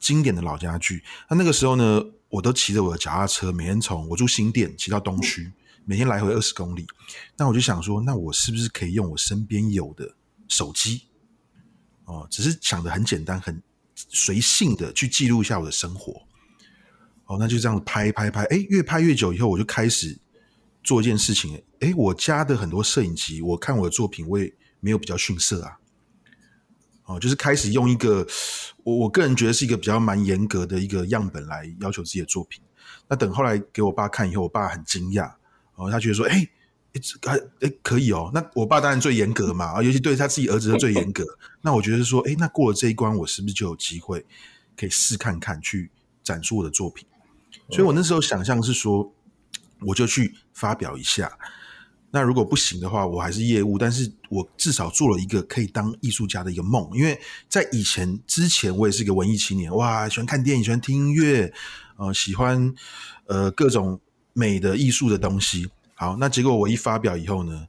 [0.00, 1.02] 经典的老家具。
[1.28, 5.52] 那那个时候呢，我都骑着我的脚踏车，每天从我住新店骑到东区，
[5.84, 6.86] 每天来回二十公里。
[7.36, 10.14] 那我就想说，那我是不是可以用我身边有的
[10.48, 11.02] 手机？
[12.04, 13.62] 哦，只是想的很简单，很
[13.94, 16.22] 随性的去记录一下我的生活。
[17.26, 20.18] 哦，那就这样拍拍拍，哎，越拍越久以后，我就开始
[20.82, 21.62] 做一件事情。
[21.80, 25.78] 哎，我家的很多摄影机，我看我的作品，我也没有比较逊色啊。
[27.06, 28.26] 哦，就是开始用一个
[28.82, 32.62] 我我个人觉得是一个比较蛮严格的一个样本来要求自己的作品。
[33.08, 35.32] 那等后来给我爸看以后，我爸很惊讶，
[35.76, 36.46] 哦，他觉得说，哎。
[36.94, 38.30] 哎，哎，可以哦。
[38.32, 41.24] 那我爸当然最严格嘛，啊，尤其对他自己儿子是最严格。
[41.60, 44.24] 那我觉得说，哎，那过了这一关，我是不是就有机会
[44.76, 45.90] 可以试看看去
[46.22, 47.06] 展出我的作品？
[47.70, 49.12] 所以我那时候想象是说，
[49.80, 51.36] 我就去发表一下。
[52.10, 56.88] 那如果不行的话，我还是业务，但是我至少做了一个可以当艺术家的一个梦。
[56.94, 61.52] 因为在以前之前，我也是一个文艺青年，哇，喜欢看电影，喜欢听音乐，
[61.96, 62.72] 呃，喜欢
[63.26, 64.00] 呃各种
[64.32, 65.68] 美的艺术的东西。
[65.94, 67.66] 好，那结果我一发表以后呢，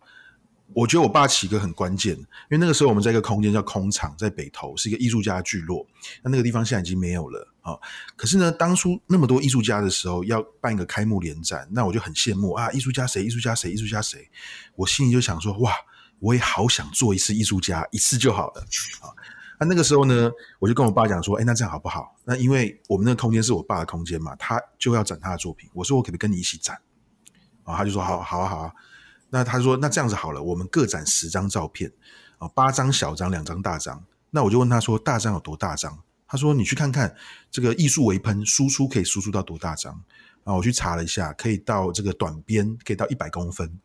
[0.73, 5.85] 我觉得我爸起个很关键，因为那个时候我们在一个空间叫空场，在北投，是一个艺术家聚落。
[6.23, 7.77] 那那个地方现在已经没有了啊。
[8.15, 13.23] 可是呢，当初那么多艺术家的时候，要办一个开幕联展，那我就很羡慕啊，艺术家谁？
[13.23, 13.71] 艺术家谁？
[13.71, 14.27] 艺术家谁？
[14.75, 15.71] 我心里就想说，哇，
[16.19, 18.61] 我也好想做一次艺术家，一次就好了
[19.01, 19.13] 啊。
[19.59, 22.15] 那那个时候呢，我就跟我爸讲说，哎，那这样好不好？
[22.25, 26.77] 那因为我们那个空间是我爸的空间嘛，他就要展他的作品，我说我可不可以跟你一起展？
[27.65, 28.71] 啊，他就说好，好啊，好啊。
[29.29, 31.91] 那他说，那这样子好了，我们各展十张照片，
[32.37, 34.01] 啊，八张小张，两张大张。
[34.29, 35.99] 那我就问他说，大张有多大张？
[36.27, 37.13] 他说，你去看看
[37.51, 39.93] 这个艺术微喷输出可以输出到多大张？
[40.43, 43.79] 啊，我去查了一下，可以到这个短边可以到一百公分。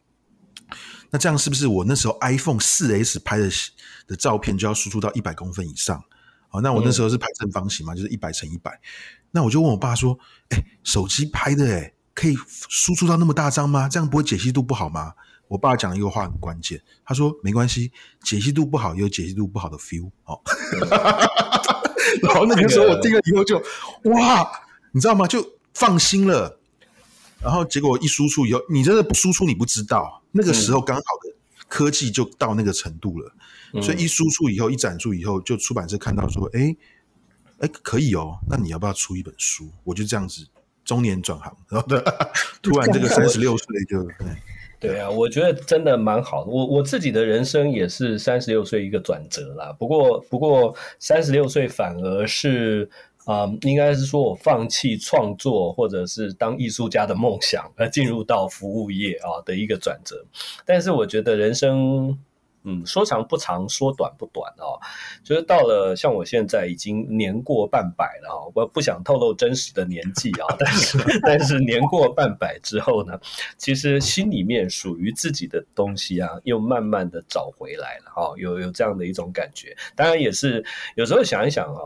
[1.11, 3.51] 那这样是不是我那时候 iPhone 四 S 拍的
[4.07, 5.99] 的照片就要输出到一百公分以上？
[6.51, 8.81] 啊，那我那时候是拍正方形嘛，就是一百乘一百。
[9.31, 10.19] 那我就问我爸说，
[10.51, 12.37] 哎，手机拍的诶可以
[12.69, 13.89] 输出到那么大张吗？
[13.89, 15.15] 这样不会解析度不好吗？
[15.49, 17.91] 我爸讲一个话很关键，他说没关系，
[18.23, 20.41] 解析度不好有解析度不好的 feel 哦。
[22.23, 23.61] 然后那个时候我听了以后就
[24.05, 24.49] 哇，
[24.93, 25.27] 你知道吗？
[25.27, 25.45] 就
[25.75, 26.61] 放心了。
[27.41, 31.35] 然后结果一输出以后，你真的不输出你不知道，那个时候刚好的
[31.69, 33.33] 科技就到那个程度了，
[33.73, 36.77] 嗯、所以一输出以后，一展出以后，就出版社看到说，哎，
[37.59, 39.71] 哎，可以哦，那你要不要出一本书？
[39.85, 40.47] 我就这样子
[40.85, 41.87] 中年转行， 然后
[42.63, 44.07] 突然这个三十六岁就。
[44.79, 46.51] 对啊，我觉得真的蛮好的。
[46.51, 49.71] 我我自己的人生也是三十六岁一个转折啦。
[49.79, 52.89] 不过不过三十六岁反而是
[53.27, 60.25] 啊、呃，应该是说我放弃创作或者是当艺术家的梦想，而进入到服务业啊的一个转折。
[60.65, 62.19] 但是我觉得人生。
[62.65, 64.79] 嗯，说长不长，说短不短哦。
[65.25, 73.19] 就是到了像我现在已经年过半百了啊，我不想透露真实的年纪啊，但是 但是年过半百之后呢，
[73.57, 79.77] 其实心里面属于自己的东西啊，又慢慢的找回来了啊，有有这样的一种感觉。
[79.97, 80.65] 当然也是
[80.97, 81.81] 有时候想一想啊。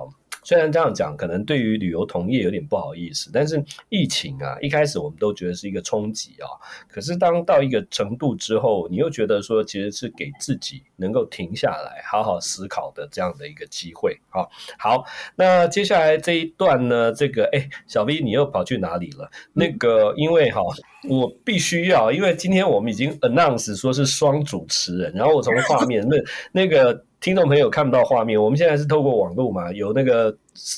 [0.44, 6.46] 虽然这样讲，可能对于旅游同业有点不好意思，但是疫情啊，一开始我们都觉得是一个冲击啊。
[6.86, 14.16] 可是当到一个程度之后，你又觉得说，其实是给自己能够停下来，好好思考的这样的一个机会。
[14.30, 14.46] 啊，
[14.78, 15.04] 好，
[15.34, 19.30] 那接下来这一段呢，这个哎，小 V 你又跑去哪里了？
[19.54, 20.60] 那个，因为哈，
[21.08, 26.16] 我必须要，因为今天我们已经 announce 说是双主持人，然后我从画面那
[26.52, 27.04] 那个。
[27.24, 30.28] 听众朋友看不到画面，我们现在是透过网络嘛，有那个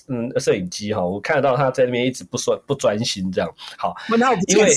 [0.06, 3.52] 嗯摄影机哈，我看得到他在那边一直不专不专心这样。
[3.76, 3.92] 好，
[4.46, 4.70] 因为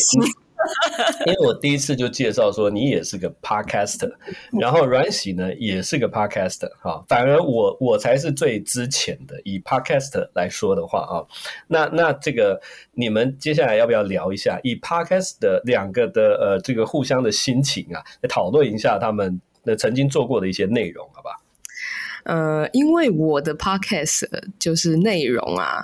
[1.27, 4.11] 因为我第一次就介绍说你也是个 podcaster，
[4.59, 11.21] 然后阮喜呢也是个 podcaster 哈，反而我我才是最之前的，以 podcaster 来说的话啊，
[11.67, 12.59] 那那这个
[12.95, 21.29] 你们接下来要不要聊一下以 podcast 的两个的呃这个互相的心情啊，来讨论一下他们的曾经做过的一些内容，好吧？
[22.29, 24.27] 呃，因为我的 podcast
[24.59, 25.81] 就是内容啊，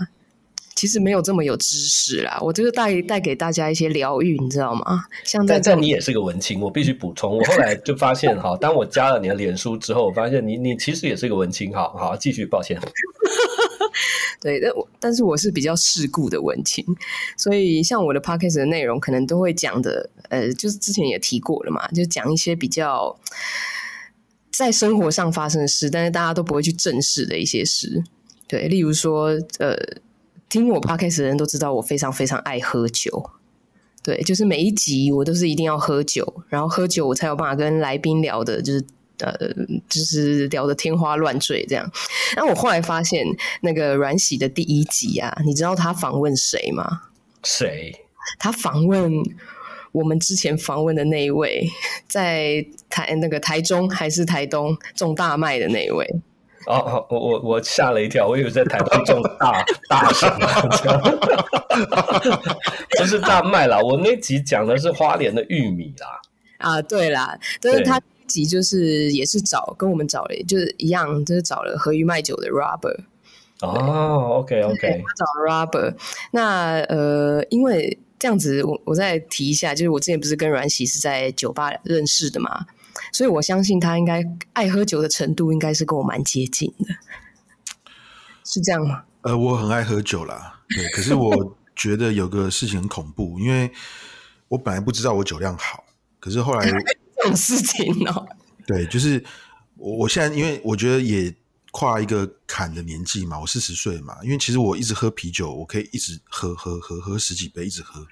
[0.76, 2.38] 其实没有这么有知识啦。
[2.40, 5.06] 我就是带带给大家一些疗愈，你知道吗？
[5.24, 7.36] 像在这，你也是个文青，我必须补充。
[7.36, 11.74] 我后来就发现哈， 当我加了你的脸书之后，我发现你你其实也是个文青。
[11.74, 12.80] 好好，继续，抱歉。
[14.40, 16.86] 对，但但是我是比较世故的文青，
[17.36, 23.18] 所以像我的 podcast 的内容，可能都会讲的，呃，就是之前也提过了嘛，就讲一些比较。
[24.58, 28.04] 在生活上发生的事，但是大家都不会去正视的一些事，
[28.48, 29.76] 对，例如说，呃，
[30.48, 33.32] 听我 podcast 的人都知道我非常非常爱喝酒，
[34.02, 38.84] 对，就是每一集我都是一定要喝酒，然后喝酒我才有办法跟来宾聊的，就是
[39.20, 39.34] 呃，
[39.90, 41.92] 就是聊得天花乱坠这样。
[42.36, 43.26] 那我后来发现，
[43.62, 47.02] 那个阮喜的第一集啊，你知道他访问谁吗？
[47.44, 47.94] 谁？
[48.40, 49.12] 他访问。
[49.96, 51.66] 我们之前访问的那一位，
[52.10, 56.06] 在台那个台中还是台东种大麦的那一位？
[56.68, 60.48] 哦，我我我吓了一跳，我以为在台东种大 大什么？
[62.98, 66.20] 不是大麦啦，我那集讲的是花莲的玉米啦。
[66.58, 73.00] 啊，对啦，但是他那集就是也是找跟我们找了，就是一样，就是找了和鱼卖酒的 Robert。
[73.62, 75.96] 哦，OK OK，他找 Robert。
[76.32, 77.98] 那呃，因为。
[78.26, 82.66] 这样子，我我再提一下，就是我之前不是跟阮喜是在酒吧认识的嘛，
[83.14, 86.96] 所以我相信他应该爱喝酒的程度应该是跟我蛮接近的，
[88.44, 89.04] 是这样吗？
[89.22, 93.72] 呃，我很爱喝酒啦，对， 可是我觉得有个事情很恐怖，因为
[94.48, 95.84] 我本来不知道我酒量好，
[96.20, 98.28] 可是后来这种事情哦，
[98.66, 99.24] 对，就是
[99.76, 101.32] 我我现在因为我觉得也。
[101.78, 108.08] 跨一个坎的年纪嘛，我四十岁嘛，因为其实我一直喝啤酒，我可以一直喝喝喝喝十几杯，一直喝。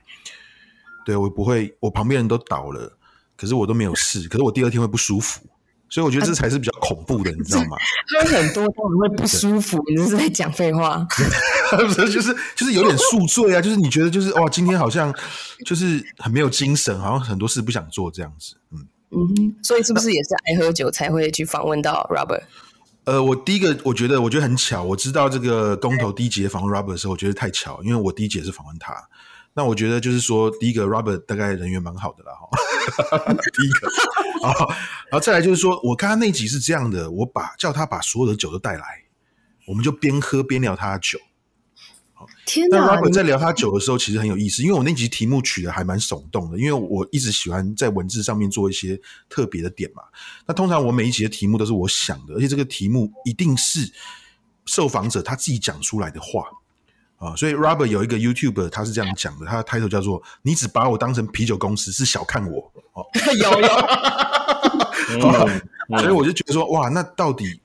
[1.05, 2.97] 对，我不会，我旁边人都倒了，
[3.35, 5.41] 可是我都没有事，可是我第二天会不舒服，
[5.89, 7.77] 所以我觉得这才是比较恐怖的，你知道吗？
[8.19, 11.05] 喝很多当然会不舒服，你这是在讲废话。
[11.95, 15.13] 就是就是有点宿醉啊，就是你觉得就是哇，今天好像
[15.65, 18.55] 就是很没有精神，好像很多事不想做这样子。
[18.71, 22.43] 嗯嗯哼，所以是不是也是爱喝酒才会去访问到 Robert？
[23.05, 28.93] 呃，我第一个我觉得我觉得很巧，我知道这个公投第一集访问 Robert 的时候，我觉得太巧，因为我第一集也是访问他。
[29.55, 32.49] 那我觉得就是说，第一个 Robert 大概人缘蛮好的啦，哈。
[33.53, 33.87] 第一个，
[34.41, 38.83] 然后，然后再来就是说，我刚刚那集是这样的，我把叫他把所有的酒都带来，
[39.67, 41.19] 我们就边喝边聊他的酒。
[42.45, 42.77] 天哪！
[42.77, 50.03] 那 Robert 在聊他酒的时候，其实很有意思，因为我那集题目取得还蛮耸动的，因为我一直喜欢在文字上面做一些特别的点嘛。
[50.47, 53.91] 那通常我每一集的题目都是我想的，而且这个题目一定是
[54.65, 56.45] 受访者他自己讲出来的话
[57.23, 57.35] 啊。
[57.35, 62.71] 所以 Robert 有一个 YouTuber，他是这样讲的，他的 title 叫做“你只把我当成啤酒公司，是小看我”。
[62.93, 63.05] 哦，
[63.37, 63.67] 有有。
[65.99, 67.59] 所以我就觉得说，哇，那到底？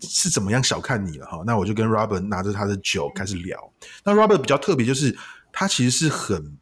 [0.00, 1.42] 是怎么样小看你了哈？
[1.44, 3.70] 那我就跟 Robert 拿着他的酒开始聊。
[4.04, 5.14] 那 Robert 比较特别，就是
[5.52, 6.56] 他其实是很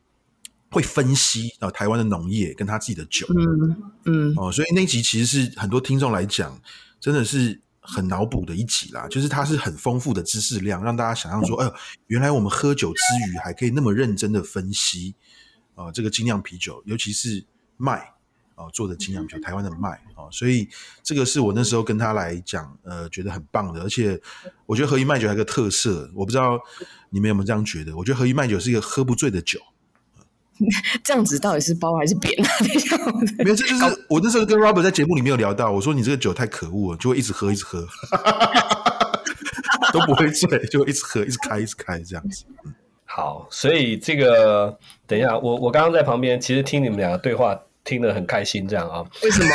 [0.72, 3.76] 会分析啊台湾的农业跟他自己的酒，嗯
[4.06, 6.60] 嗯哦，所以那集其实是很多听众来讲，
[6.98, 9.06] 真的是很脑补的一集啦。
[9.08, 11.72] 就是它是很丰富的知识量，让大家想象说，哎，
[12.08, 15.14] 原来我们喝酒之余还可以那么认真的分析、
[15.74, 17.44] 呃，这个精酿啤酒，尤其是
[17.76, 17.98] 麦
[18.54, 20.68] 啊、呃、做的精酿啤酒，台湾的麦啊、呃，所以
[21.02, 23.82] 这个是我那时候跟他来讲，呃，觉得很棒的。
[23.82, 24.20] 而且
[24.66, 26.58] 我觉得和一麦酒还有个特色，我不知道
[27.10, 27.96] 你们有没有这样觉得？
[27.96, 29.60] 我觉得和一麦酒是一个喝不醉的酒。
[31.02, 32.48] 这样子到底是包还是扁啊？
[33.38, 37.84] 没有，这就是我那时候跟 Robert 在节目里面有聊到，我说你这个酒太可恶了，就会一直喝，一直喝，
[39.92, 42.44] 都不会醉，就会一直喝，一直开，一直开这样子。
[43.04, 49.04] 好，所以这个等一下，我我刚刚在旁边，其实听你们两个对话听得很开心，这样啊？
[49.24, 49.48] 为什么？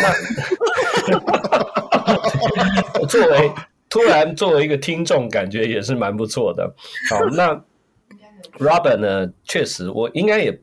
[3.07, 3.51] 作为
[3.89, 6.69] 突然作为一个听众，感觉也是蛮不错的。
[7.09, 7.53] 好，那
[8.59, 9.31] Robert 呢？
[9.45, 10.59] 确实，我应该也。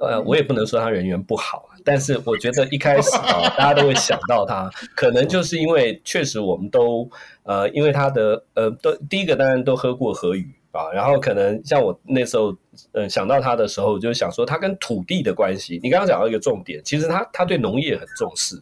[0.00, 7.08] 呃，我也不能说他人缘不好，但是我觉得一开始啊，大家都会想到他，可能就是因为确实我们都
[7.42, 12.56] 呃，因为他的呃，都第一个当然都喝过河鱼啊，然后可能像我那时候
[12.92, 15.78] 呃想到他的时候，就想说他跟土地的关系。
[15.82, 18.58] 你刚刚讲到一个重点，其实他他对农业很重视，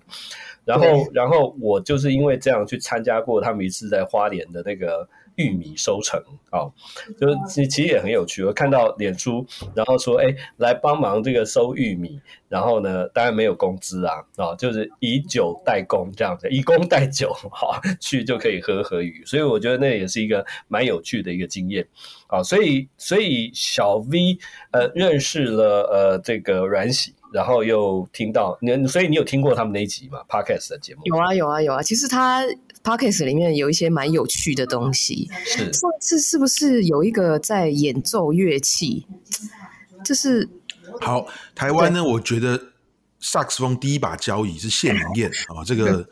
[0.64, 5.08] 然后然后我就是因为这样去参加过他们一次在花莲的那个。
[5.36, 6.20] 玉米收成
[6.50, 6.72] 啊、哦，
[7.20, 8.42] 就是其其实也很有趣。
[8.44, 19.22] 我看到脸书，然后说，哎，来帮忙这个收玉米，然后呢，当然没有工资啊，啊、哦，就是以酒代工这样子，以工代酒，哈、哦，去就可以喝和鱼。
[19.24, 21.86] 所以我觉得那也是一个蛮有趣的一个经验
[22.26, 22.44] 啊、哦。
[22.44, 24.38] 所以，所以小 V
[24.72, 27.14] 呃认识了呃这个阮喜。
[27.32, 31.82] 然后又听到你，所以你有听过他们那一集吗？Podcast 的节目有啊有啊有啊。
[31.82, 32.42] 其实他
[32.86, 35.28] Podcast 里面有一些蛮有趣的东西。
[35.44, 39.04] 是上次是不是有一个在演奏乐器？
[40.04, 40.48] 就是
[41.00, 42.68] 好，台湾呢，我觉得
[43.18, 46.08] 萨克斯风第一把交椅是谢明燕啊， 这个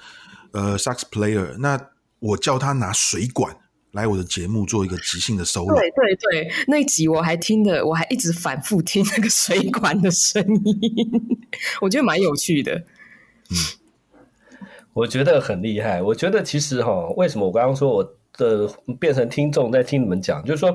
[0.51, 1.57] 呃萨克斯 player。
[1.59, 1.81] 那
[2.19, 3.57] 我叫他拿水管。
[3.93, 5.73] 来我的节目做一个即兴的 solo。
[5.73, 11.39] 对对对，那一集我还听的，我还一直反复听那个水管的声音，
[11.81, 12.75] 我觉得蛮有趣的。
[13.51, 13.57] 嗯，
[14.95, 16.01] 我觉得很厉害。
[16.01, 18.69] 我觉得其实哈，为什么我刚刚说我的
[18.99, 20.75] 变成听众在听你们讲，就是说，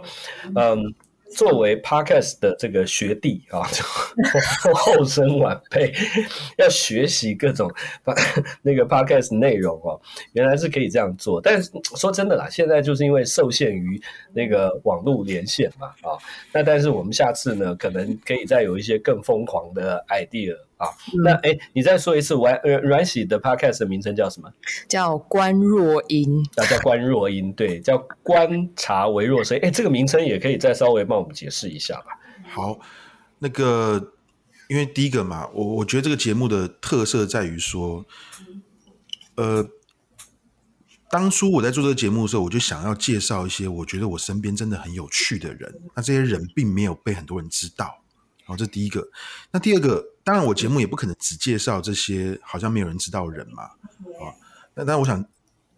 [0.55, 0.93] 嗯。
[1.36, 3.84] 作为 Podcast 的这个学弟啊，就
[4.74, 5.93] 后生晚辈
[6.57, 7.72] 要学习各种
[8.63, 10.01] 那个 Podcast 内容哦，
[10.34, 11.39] 原来是可以这样做。
[11.39, 14.01] 但是说真的啦，现在就是因为受限于
[14.34, 16.17] 那个网络连线嘛啊，
[16.51, 20.55] 那但是我们下次呢，可能可以再有一些更疯狂的 idea。
[20.80, 20.88] 啊，
[21.25, 24.49] 那哎，你再说一次，阮呃阮喜的 podcast 的名称叫什么？
[24.88, 29.59] 叫观若音，啊叫观若音，对，叫观察微若声。
[29.61, 32.05] 哎，这个名称也可以再稍微帮我们解释一下吧。
[32.47, 32.80] 好，
[33.39, 34.13] 那个
[34.69, 38.05] 因为第一个嘛，我我觉得这个节目的特色在于说，
[39.36, 39.67] 呃，
[41.11, 48.01] 当初我在做这个节目的时候，我就想要介绍一些我觉得我身边真的很有趣的人，那这些人并没有被很多人知道。
[48.45, 49.09] 好，这第一个。
[49.51, 50.05] 那第二个。
[50.30, 54.30] 当然，我节目也不可能只介绍这些好像没有人知道的人嘛，啊，
[54.75, 55.25] 那当然我想，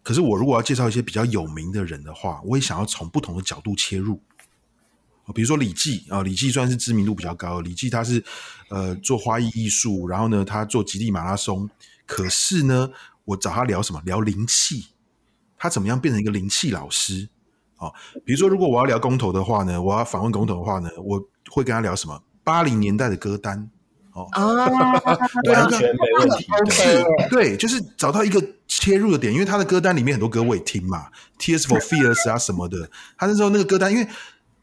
[0.02, 4.20] 可是我如果要介绍一些比较有名的人的话，我也想要从不同的角度切入，
[5.34, 8.22] 比如说李记啊，李记算是知名度比较高，李记他是
[8.68, 11.66] 呃做花艺艺术，然后呢他做极地马拉松，
[12.04, 12.90] 可是呢
[13.24, 14.02] 我找他聊什么？
[14.04, 14.88] 聊灵气，
[15.56, 17.26] 他怎么样变成一个灵气老师？
[17.76, 17.90] 啊，
[18.22, 21.18] 比如说如果我要聊公投的话呢，我要访问公投的话呢，我
[21.50, 22.22] 会跟他聊什么？
[22.44, 23.70] 八零年代的歌单。
[24.12, 26.46] 哦啊，完全没问题。
[26.70, 31.06] 是，对，就是找到一个切入的点，因为他的歌单里面很多歌我也听嘛
[31.38, 32.90] ，Tears for Fears 啊什么的。
[33.16, 34.06] 他那时候那个歌单，因为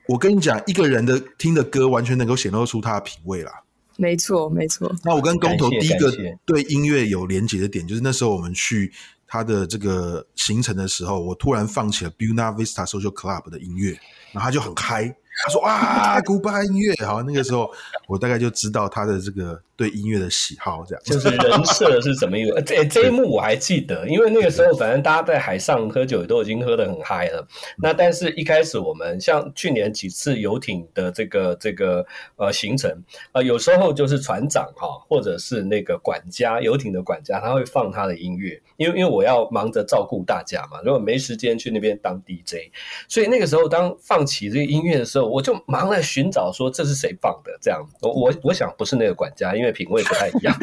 [0.07, 3.51] 我跟你讲，一个人的听的歌完全能够显露出他的品味啦。
[3.97, 4.93] 没错，没错。
[5.03, 6.13] 那我跟工头第一个
[6.45, 8.93] 对音乐有连接的点，就是那时候我们去
[9.27, 13.99] 他的这个行程的时候，我突然放起了 Buena Vista Social Club 的音乐，
[14.31, 15.15] 然后他就很嗨。
[15.43, 17.71] 他说啊古巴音乐，好，那个时候
[18.07, 22.61] 我大概就知道他的这个对音乐的喜好，这样就是人设是怎么一个。
[22.61, 27.47] 这这一幕我还记得，因为那个时候反正大家在海上喝酒都已经喝得很嗨了。
[27.77, 32.05] 那但是一开始我们像去年几次游艇的这个这个
[32.35, 32.91] 呃行程
[33.31, 42.69] 啊、呃，有时候就是船长哈，或者是那个管家，游艇的管家，他会放他的音乐，因为因为我要忙着照顾大家嘛，如果没时间去那边当 DJ，
[43.07, 45.29] 所以那个时候当放起这个音乐的时候。
[45.29, 47.55] 我就忙来寻找，说这是谁放的？
[47.61, 50.55] 这样，我我我想不是那个管家，因为品味不太一样。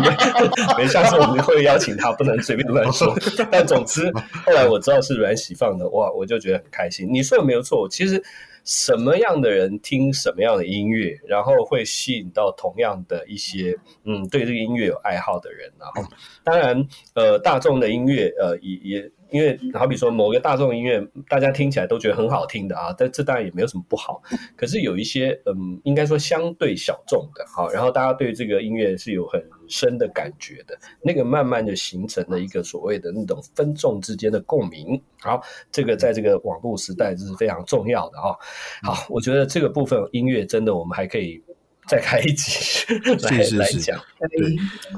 [0.76, 3.16] 没下次我们会邀请他，不能随便乱说。
[3.50, 4.12] 但总之，
[4.46, 7.08] 后来我知道是阮喜放的，哇，我就觉得很开心。
[7.10, 8.22] 你说的没有错，其实
[8.64, 15.70] 什么样的人听什么样的音乐，然后会吸引到同样的一些嗯对这个音乐有爱好的人。
[15.78, 16.02] 然后
[16.44, 19.10] 当然呃大众的音乐呃也也。
[19.30, 24.22] 因为好比说某个大众音乐，大家听起来都觉得很好听的啊，但这当然也没有什么不好。
[24.56, 35.00] 可是有一些嗯，应该说相对小众的，好，然后大家对这个音乐是有很深的感觉的，那个慢慢就形成了一个所谓的那种分众之间的共鸣。
[35.20, 38.34] 好，这个在这个网络时代这是非常重要的啊。
[38.82, 41.42] 好，我觉得这个部分音乐真的我们还可以
[41.86, 42.86] 再开一集
[43.22, 44.00] 来是是是来讲。
[44.30, 44.56] 对，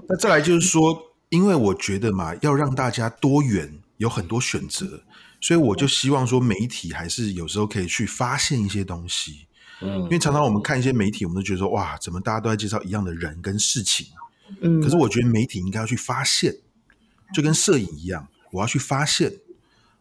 [0.09, 0.97] 那再来就是说，
[1.31, 3.69] 因为我觉得嘛，要让大家多元。
[4.01, 5.05] 有很多选择，
[5.43, 9.47] 所以我就希望说，媒体还是有时候可以去发现一些东西。
[9.83, 14.07] 嗯，因为常常我们看一些媒体，我们都觉得说，哇，怎么大家都在介绍一样的人跟事情？
[14.63, 16.57] 嗯，可是我觉得媒体应该要去发现，
[17.35, 19.31] 就跟摄影一样，我要去发现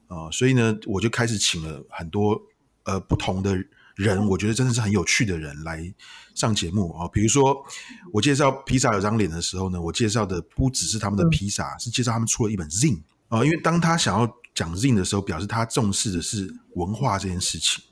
[0.07, 2.41] 啊，呃，所以呢，我就开始请了很多
[2.83, 3.61] 呃不同的
[3.95, 5.93] 人，我觉得真的是很有趣的人来
[6.33, 7.05] 上节目啊。
[7.11, 7.65] 比如说，
[8.13, 13.01] 我介绍披萨有张脸的时候呢，我介绍的不只是他们的披萨，是介绍他们出了一本 Zine。
[13.29, 17.83] 啊，因为当他想要讲 zin 的时候，表示他重视的是文化这件事情。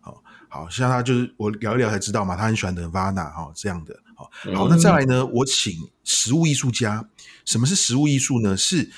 [0.00, 4.00] 好，好像他就是我聊一聊才知道嘛，他很喜欢 Nirvana 哈这样的。
[4.16, 7.08] 好，好，那再来呢，我请实物艺术家。
[7.44, 8.56] 什么是实物艺术呢？
[8.56, 8.90] 是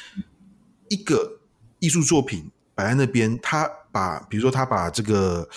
[0.89, 1.41] 一个
[1.79, 5.49] 艺术作品摆在那边，他把比如说他把这个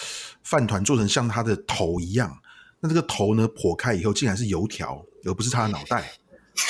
[0.44, 2.38] 饭团做成像他的头一样，
[2.80, 6.14] 那这个头呢剖开以后，竟然是油条，而不是他的脑袋。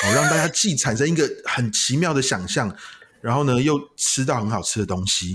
[0.02, 2.76] 好，让大家既产生一个很奇妙的想象。
[3.24, 5.34] 然后呢，又吃到很好吃的东西，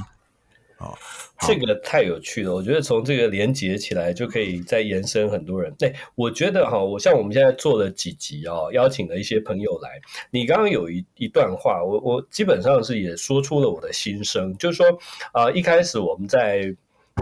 [0.76, 0.94] 哦，
[1.40, 2.54] 这个太有趣了。
[2.54, 5.74] 我觉得从这个连接起来，就可以再延伸很多人。
[5.78, 9.98] 对，我觉得哈，我像我们现在做了几集哦，邀请了一些朋友来。
[10.30, 14.86] 你刚刚有一一段话，我我基本上是也说出了我的心声，就是说
[15.32, 16.62] 啊、一开始我们在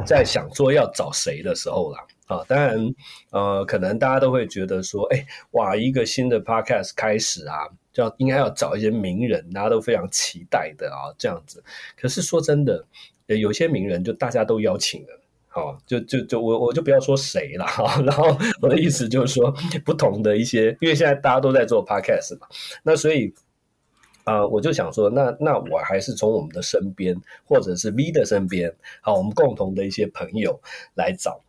[0.05, 2.77] 在想说要找谁的时候啦，啊，当然
[3.31, 7.55] 呃，可能大家都会觉得说，哎，哇，一个新的 podcast 开始啊。
[8.03, 11.63] 要应该要找一些名人，大家都非常期待的啊，这样子。
[11.97, 12.85] 可是说真的，
[13.27, 18.03] 有些名人就大家都邀请了，好，就就就我我就不要说谁了哈。
[18.03, 22.47] 然后我的意思就是说，不同的一些，因为现在大家都在做 podcast 嘛，
[22.83, 23.35] 那所以。
[24.27, 27.15] 啊、我就想说，那那我还是从我们的身边，
[27.45, 30.61] 或者是 V 的身边，好，我们共同的一些朋友
[30.97, 31.41] 来找，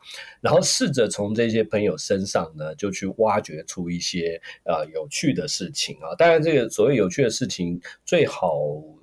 [0.41, 6.13] 然后试着从这些朋友身上呢，就去挖掘出一些呃有趣的事情啊。
[6.15, 8.53] 当然，这个所谓有趣的事情，最好。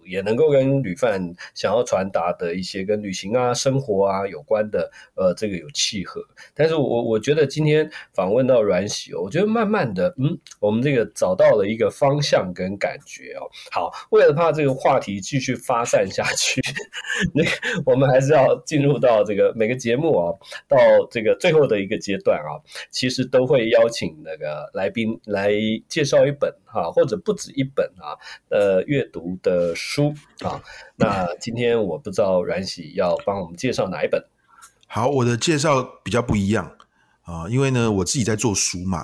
[0.06, 1.20] 也能够跟旅饭
[1.54, 6.22] 想要传达的一些跟旅行啊、生活啊有关的，呃，这个有契合。
[6.54, 13.48] 但是我我觉得今天访问到阮喜，我觉得慢慢的，嗯，我们这个找到了一个方向跟感觉哦。
[13.70, 16.60] 好，为了怕这个话题继续发散下去，
[17.34, 17.44] 那
[17.84, 20.32] 我们还是要进入到这个每个节目啊，
[20.68, 20.78] 到
[21.10, 25.52] 这个最后的一个阶段啊，其实都会邀请那个来宾来
[25.88, 26.52] 介绍一本。
[26.80, 28.18] 啊，或者不止一本啊，
[28.50, 30.60] 呃，阅读的书啊。
[30.96, 34.22] 那今天我不知道阮喜要帮我们介绍哪一本。
[34.86, 36.76] 好，我的介绍比较不一样
[37.22, 38.98] 啊，因为呢，我自己在做书嘛，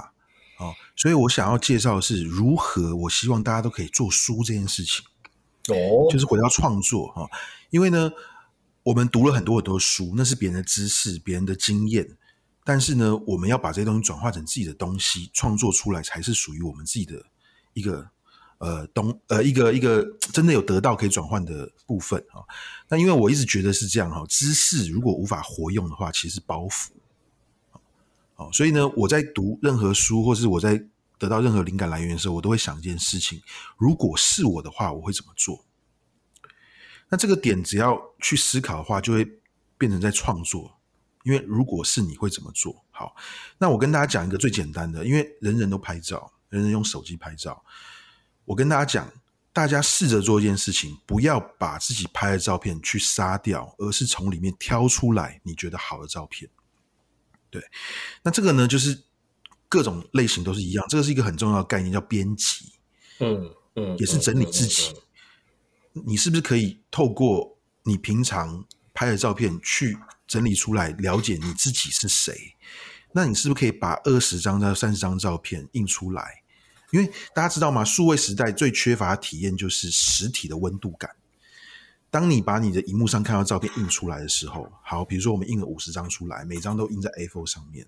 [0.58, 5.04] 啊，所以我想要介绍的是如何，我希望大家都可以做书这件事情。
[5.68, 7.26] 哦，就是回到创作啊，
[7.70, 8.10] 因为呢，
[8.82, 12.16] 我们读了很多很多书，那是别人的知识，别人的经验。
[12.62, 17.14] 但是呢，我们要把这些东西转化成自己的东西，创作出来才是属于我们自己的。
[17.72, 18.10] 一个
[18.58, 22.44] 呃东呃一个一个真的有得到可以转换的部分啊，
[22.88, 26.88] 那因为我一直觉得是这样哈，知识如果无法活用的话，其实包袱。
[28.34, 30.82] 好，所以呢，我在读任何书或是我在
[31.18, 33.42] 得到任何灵感来源的时候，我都会想一件事情：
[33.76, 35.64] 如果是我的话，我会怎么做？
[37.10, 39.28] 那这个点只要去思考的话，就会
[39.76, 40.78] 变成在创作。
[41.24, 42.82] 因为如果是你会怎么做？
[42.90, 43.14] 好，
[43.58, 46.32] 那我跟大家讲一个最简单的，因为人人都拍照。
[46.50, 47.64] 人人用手机拍照，
[48.44, 49.10] 我跟大家讲，
[49.52, 56.50] 大家试着做一件事情，不要把自己拍的照片去杀掉，而是从里面挑出来你觉得好的照片。
[57.48, 57.62] 对，
[58.22, 59.02] 那这个呢，就是
[59.68, 62.72] 各种类型都是一样，这个是一个很重要的概念，叫编辑。
[63.20, 64.94] 嗯嗯，也是整理自己。
[65.92, 72.54] 你是不是可以透过你平常拍的照片去整理出来，了解你自己是谁？
[73.12, 76.39] 那你是不是可以把二十张到三十张照片印出来？
[76.90, 77.84] 因为大家知道吗？
[77.84, 81.10] 数位时代最缺乏体验就是实体的温度感。
[82.10, 87.86] 当你把你的荧幕上看到照片印出来的时候，好，比如说我们印了五十张出来，每张都印在 A4 上面，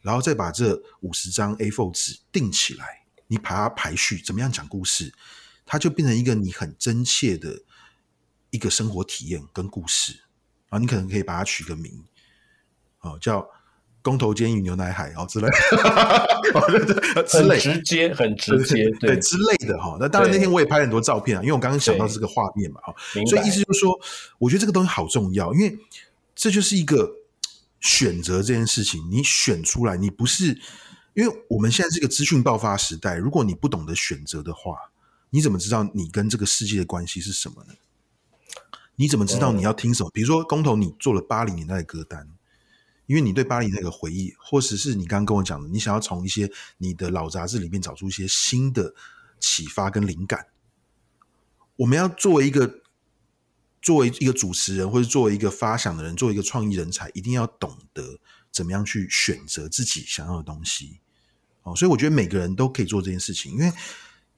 [0.00, 5.12] 然后再把这五十张 A4 纸订起来，你把它排序，怎么样讲故事，
[5.66, 7.60] 它就变成一个你很真切的
[8.48, 10.20] 一个生活体验跟故事
[10.70, 10.78] 啊。
[10.78, 12.02] 你可能可以把它取个名。
[13.00, 13.46] 哦，叫
[14.08, 15.46] 公头监狱牛奶海哦之类
[17.12, 19.98] 的， 之类直接很直接对，之类的哈。
[20.00, 22.94] 那当然那天我也拍了很多照片啊，因为我刚刚想到这个画面嘛哈，
[23.26, 24.00] 所以意思就是说，
[24.38, 25.78] 我觉得这个东西好重要，因为
[26.34, 27.12] 这就是一个
[27.80, 30.58] 选择这件事情，你选出来，你不是。
[31.14, 34.76] 因为我们现在是一个资讯爆发时代，如果你不懂得选择的话，
[35.30, 37.74] 你怎么知道你跟这个世界的关系是什么呢？
[38.94, 40.10] 你怎么知道你要听什么？
[40.14, 42.28] 比如说，工头你做了八零年代的歌单，
[43.08, 48.94] 因为你对巴黎那个回忆，或者是你刚刚跟我讲的，你想要从一些你的老杂志里面找出一些新的
[49.40, 50.46] 启发跟灵感。
[51.76, 52.82] 我们要作为一个
[53.80, 58.20] 作为一个主持人，或者作为一个发想的人，作为一个创意人才，一定要懂得
[58.52, 61.00] 怎么样去选择自己想要的东西。
[61.62, 63.72] 哦所以我觉得每个人都可以做这件事情，因为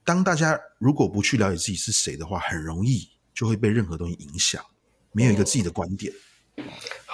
[0.04, 4.64] 当大家如果不去了解自己是谁的话，很容易就会被任何东西影响，
[5.10, 6.12] 没有一个自己的观点。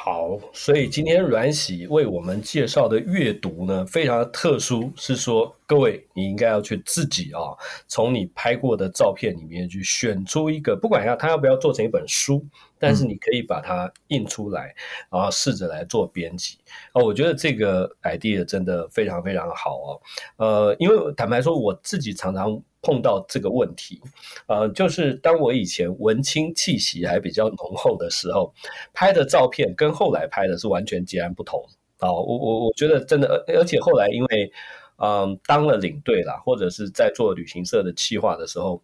[0.08, 7.40] 好，所以今天阮喜为我们介绍的阅读呢，非常的特殊，是说各位你应该要去自己啊，
[7.88, 12.46] 从你拍过的照片里面去选出一个，不管要他要不要做成一本书。
[12.78, 14.74] 但是你可以把它印出来，
[15.10, 16.58] 然后试着来做编辑。
[16.92, 20.00] 哦，我觉得这个 idea 真的非常非常好哦。
[20.36, 24.00] 呃，因为坦白说，我自己常常碰到这个问题。
[24.46, 28.52] 呃，就是当我以前文青气息还比较浓厚的时候，
[28.92, 31.64] 拍的照片跟后来拍的是完全截然不同。
[31.98, 34.52] 啊，我我我觉得真的，而而且后来因为。
[34.98, 38.82] 嗯，当了领队啦，或者是在做旅行社的企划的时候，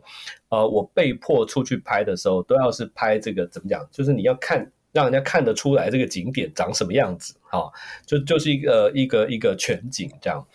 [0.51, 3.89] 呃，我被迫出去拍的时候，都要是拍这个怎么讲？
[3.91, 7.73] 就是你要看，让人家看得出来这个景点长什么样子，哈，
[8.05, 10.47] 就就是一个一个一个全景这样。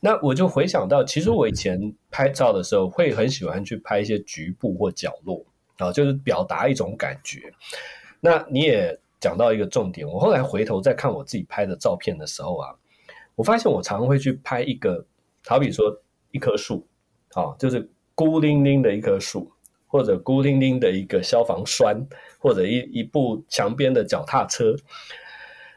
[0.00, 5.44] 那我就回想到，其实我以前拍照的时候，会很喜欢去拍一些局部或角落，
[5.76, 7.52] 啊，就是表达一种感觉。
[8.18, 12.74] 那你也讲到一个重点，我后来回头再看我自己拍的照片的时候啊。
[13.34, 15.04] 我发现我常会去拍一个，
[15.46, 15.96] 好比说
[16.30, 16.86] 一棵树，
[17.34, 19.50] 啊，就是孤零零的一棵树，
[19.86, 22.06] 或者孤零零的一个消防栓，
[22.38, 24.74] 或者一一部墙边的脚踏车。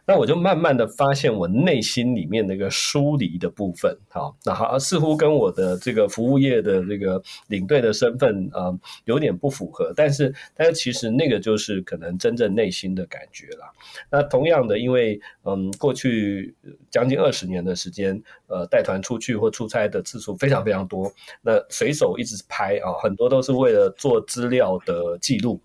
[0.08, 8.72] 那我就慢慢的发现，我内心里面那个疏离的部分，好，那好，似乎跟我的这个服务业的这个领队的身份啊、
[9.06, 9.92] 有点不符合。
[9.96, 13.72] 但是，但是其实那个就是可能真正内心的感觉啦。
[14.12, 16.54] 那同样的，因为嗯，过去
[16.92, 25.60] 将近二十年的时间，呃，带团出去或出差的次数非常非常多，那随手一直拍啊，很多都是为了做资料的记录。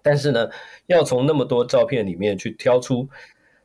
[0.00, 0.48] 但是呢，
[0.86, 3.06] 要从那么多照片里面去挑出。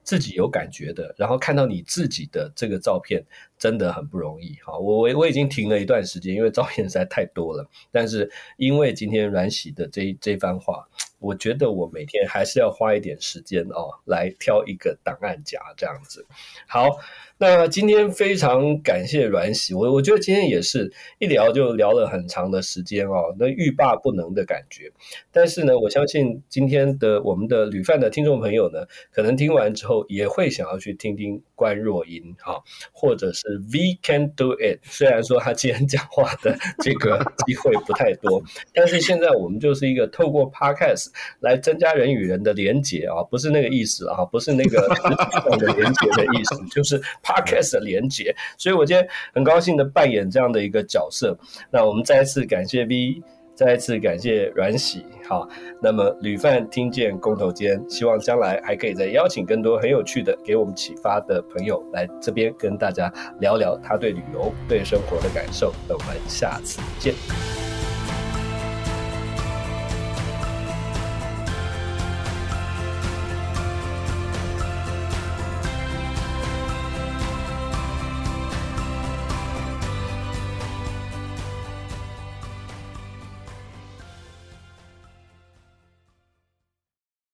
[0.07, 3.21] 自己有感觉的，然后看到你自己的这个照片，
[3.59, 4.55] 真的很不容易。
[4.63, 7.69] 好，我我我已经停了一段时间，因为照片实在太多了。
[7.91, 10.87] 但是因为今天阮喜的这这番话，
[11.19, 16.25] 我觉得我每天还是要花一点时间哦，来挑一个档案夹这样子。
[16.67, 16.99] 好。
[17.39, 24.91] 那今天非常感谢阮喜，我我觉得今天也是一聊就聊了很长的时间哦，那欲罢不能的感觉。
[25.31, 34.79] 但是呢，我相信今天的我们的旅饭的听众朋友呢，可能听完之后也会想要去听听关若英哈，或者是 We Can Do It。
[34.83, 38.41] 虽然说他今天讲话的这个机会不太多，
[38.73, 41.07] 但是现在我们就是一个透过 Podcast
[41.39, 47.01] 来增加人与人的连结啊，不是那个意思啊，不是那个实际上的连结的意思， 就是。
[47.23, 51.37] Podcast 的连结，所以我今天很高兴的扮演这样的一个角色。
[51.71, 53.21] 那我们再一次感谢 V，
[53.57, 55.03] 再一次感谢阮喜。
[55.27, 55.49] 好，
[55.81, 65.73] 那么旅范听见公投间，希望将来还可以再邀请更多很有趣的、给我们启发的朋友来这边跟大家聊聊他对旅游、对生活的感受。
[65.89, 67.66] 那我们下次见。